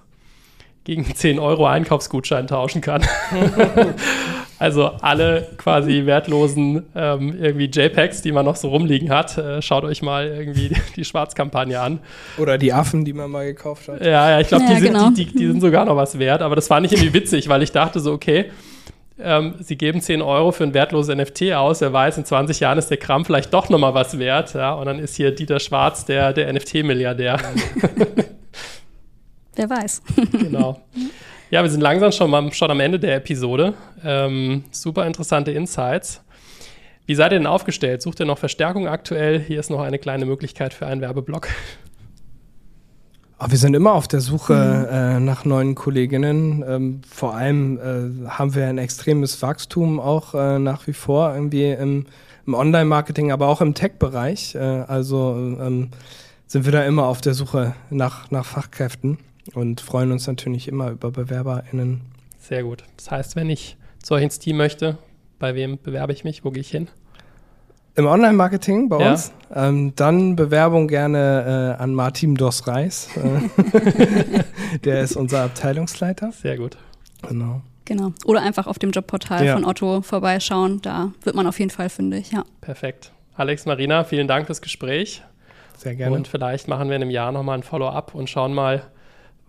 gegen 0.90 1.06
10 1.06 1.38
Euro 1.38 1.68
Einkaufsgutschein 1.68 2.48
tauschen 2.48 2.82
kann. 2.82 3.06
also 4.60 4.88
alle 5.02 5.48
quasi 5.58 6.08
wertlosen 6.08 6.82
ähm, 6.96 7.36
irgendwie 7.40 7.66
JPEGs, 7.66 8.24
die 8.24 8.32
man 8.32 8.44
noch 8.44 8.56
so 8.56 8.70
rumliegen 8.70 9.12
hat. 9.12 9.38
Äh, 9.38 9.62
schaut 9.62 9.84
euch 9.84 10.02
mal 10.02 10.26
irgendwie 10.26 10.72
die 10.96 11.06
Schwarzkampagne 11.06 11.80
an. 11.80 12.00
Oder 12.40 12.58
die 12.58 12.74
Affen, 12.74 13.06
die 13.06 13.14
man 13.14 13.30
mal 13.30 13.46
gekauft 13.46 13.88
hat. 13.88 14.02
Ja, 14.02 14.32
ja, 14.32 14.40
ich 14.40 14.48
glaube, 14.48 14.64
ja, 14.64 14.74
die, 14.74 14.82
genau. 14.82 15.10
die, 15.12 15.26
die, 15.26 15.38
die, 15.38 15.46
sind 15.46 15.62
sogar 15.62 15.86
noch 15.86 15.96
was 15.96 16.18
wert. 16.18 16.42
Aber 16.42 16.56
das 16.56 16.68
fand 16.68 16.88
ich 16.88 16.94
irgendwie 16.94 17.14
witzig, 17.14 17.50
weil 17.50 17.62
ich 17.62 17.72
dachte 17.72 18.00
so, 18.00 18.12
okay, 18.12 18.46
ähm, 19.22 19.58
sie 19.60 19.76
geben 19.78 20.02
10 20.02 20.24
Euro 20.24 20.52
für 20.52 20.64
ein 20.64 20.74
wertloses 20.74 21.16
NFT 21.16 21.52
aus. 21.54 21.82
Wer 21.82 21.94
weiß, 21.94 22.18
in 22.18 22.26
20 22.26 22.62
Jahren 22.62 22.80
ist 22.80 22.88
der 22.88 22.98
Kram 22.98 23.26
vielleicht 23.26 23.54
doch 23.54 23.70
noch 23.70 23.78
mal 23.78 23.94
was 23.94 24.18
wert. 24.18 24.56
Ja? 24.56 24.74
Und 24.74 24.88
dann 24.88 24.98
ist 24.98 25.16
hier 25.16 25.30
Dieter 25.36 25.60
Schwarz 25.60 26.06
der, 26.06 26.34
der 26.34 26.52
NFT-Milliardär. 26.52 27.38
Wer 29.60 29.70
weiß. 29.70 30.02
genau. 30.32 30.80
Ja, 31.50 31.62
wir 31.64 31.70
sind 31.70 31.82
langsam 31.82 32.14
schon, 32.14 32.30
mal, 32.30 32.54
schon 32.54 32.72
am 32.72 32.80
Ende 32.80 32.98
der 32.98 33.18
Episode. 33.18 33.74
Ähm, 34.06 34.64
super 34.72 35.06
interessante 35.06 35.52
Insights. 35.52 36.22
Wie 37.06 37.14
seid 37.14 37.34
ihr 37.34 37.40
denn 37.40 37.46
aufgestellt? 37.46 38.02
Sucht 38.02 38.22
ihr 38.22 38.26
noch 38.26 38.38
Verstärkung 38.38 38.88
aktuell? 38.88 39.38
Hier 39.38 39.60
ist 39.60 39.70
noch 39.70 39.82
eine 39.82 40.00
kleine 40.00 40.26
Möglichkeit 40.26 40.74
für 40.74 40.86
einen 40.86 41.02
Werbeblock. 41.02 41.50
wir 43.50 43.58
sind 43.58 43.74
immer 43.74 43.92
auf 43.92 44.08
der 44.08 44.22
Suche 44.22 44.54
mhm. 44.54 44.96
äh, 44.96 45.20
nach 45.20 45.44
neuen 45.44 45.76
Kolleginnen. 45.76 46.64
Ähm, 46.66 47.02
vor 47.06 47.36
allem 47.36 47.80
äh, 47.80 48.30
haben 48.30 48.56
wir 48.56 48.66
ein 48.66 48.78
extremes 48.78 49.42
Wachstum 49.42 50.00
auch 50.00 50.36
äh, 50.36 50.58
nach 50.58 50.88
wie 50.88 50.94
vor 50.94 51.34
irgendwie 51.34 51.70
im, 51.72 52.06
im 52.48 52.54
Online-Marketing, 52.54 53.34
aber 53.34 53.50
auch 53.50 53.60
im 53.60 53.74
Tech-Bereich. 53.74 54.56
Äh, 54.56 54.60
also 54.60 55.36
ähm, 55.36 55.90
sind 56.48 56.64
wir 56.64 56.72
da 56.72 56.86
immer 56.86 57.08
auf 57.08 57.20
der 57.20 57.34
Suche 57.34 57.76
nach, 57.90 58.32
nach 58.32 58.46
Fachkräften 58.46 59.18
und 59.54 59.82
freuen 59.82 60.12
uns 60.12 60.28
natürlich 60.28 60.68
immer 60.68 60.92
über 60.92 61.12
BewerberInnen. 61.12 62.02
Sehr 62.40 62.64
gut. 62.64 62.84
Das 62.98 63.12
heißt, 63.12 63.36
wenn 63.36 63.50
ich 63.50 63.78
zu 64.02 64.14
euch 64.16 64.24
ins 64.24 64.40
Team 64.40 64.58
möchte, 64.58 64.98
bei 65.40 65.56
wem 65.56 65.78
bewerbe 65.82 66.14
ich 66.14 66.24
mich? 66.24 66.44
Wo 66.44 66.52
gehe 66.52 66.62
ich 66.62 66.72
hin? 66.72 66.88
Im 67.96 68.06
Online-Marketing 68.06 68.88
bei 68.90 69.00
ja. 69.00 69.12
uns. 69.12 69.34
Ähm, 69.54 69.94
dann 69.96 70.36
Bewerbung 70.36 70.88
gerne 70.88 71.76
äh, 71.78 71.82
an 71.82 71.94
Martin 71.94 72.36
Dos 72.36 72.68
Reis. 72.68 73.10
Äh, 73.18 74.40
der 74.84 75.02
ist 75.02 75.16
unser 75.16 75.44
Abteilungsleiter. 75.44 76.32
Sehr 76.32 76.58
gut. 76.58 76.78
Genau. 77.28 77.62
Genau. 77.86 78.14
Oder 78.26 78.42
einfach 78.42 78.68
auf 78.68 78.78
dem 78.78 78.92
Jobportal 78.92 79.46
ja. 79.46 79.56
von 79.56 79.66
Otto 79.66 80.02
vorbeischauen. 80.02 80.82
Da 80.82 81.12
wird 81.24 81.36
man 81.36 81.48
auf 81.48 81.58
jeden 81.60 81.72
Fall 81.72 81.90
fündig, 81.90 82.32
ja. 82.32 82.44
Perfekt. 82.62 83.12
Alex, 83.36 83.66
Marina, 83.66 84.04
vielen 84.04 84.28
Dank 84.28 84.46
fürs 84.46 84.62
Gespräch. 84.62 85.24
Sehr 85.76 85.96
gerne. 85.96 86.16
Und 86.16 86.28
vielleicht 86.28 86.68
machen 86.68 86.90
wir 86.90 86.96
in 86.98 87.02
einem 87.02 87.12
Jahr 87.12 87.32
nochmal 87.32 87.58
ein 87.58 87.64
Follow-up 87.64 88.14
und 88.14 88.30
schauen 88.30 88.54
mal, 88.54 88.84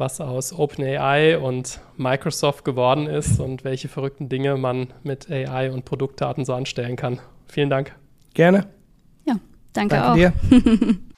was 0.01 0.21
aus 0.21 0.53
OpenAI 0.53 1.39
und 1.39 1.81
Microsoft 1.97 2.65
geworden 2.65 3.07
ist 3.07 3.39
und 3.39 3.63
welche 3.63 3.89
verrückten 3.89 4.29
Dinge 4.29 4.57
man 4.57 4.89
mit 5.05 5.31
AI 5.31 5.71
und 5.71 5.85
Produktdaten 5.85 6.45
so 6.45 6.55
anstellen 6.55 6.97
kann. 6.97 7.21
Vielen 7.47 7.71
Dank. 7.71 7.95
Gerne. 8.35 8.67
Ja, 9.27 9.37
danke, 9.73 9.95
danke 9.95 10.11
auch. 10.11 10.15
dir. 10.15 10.33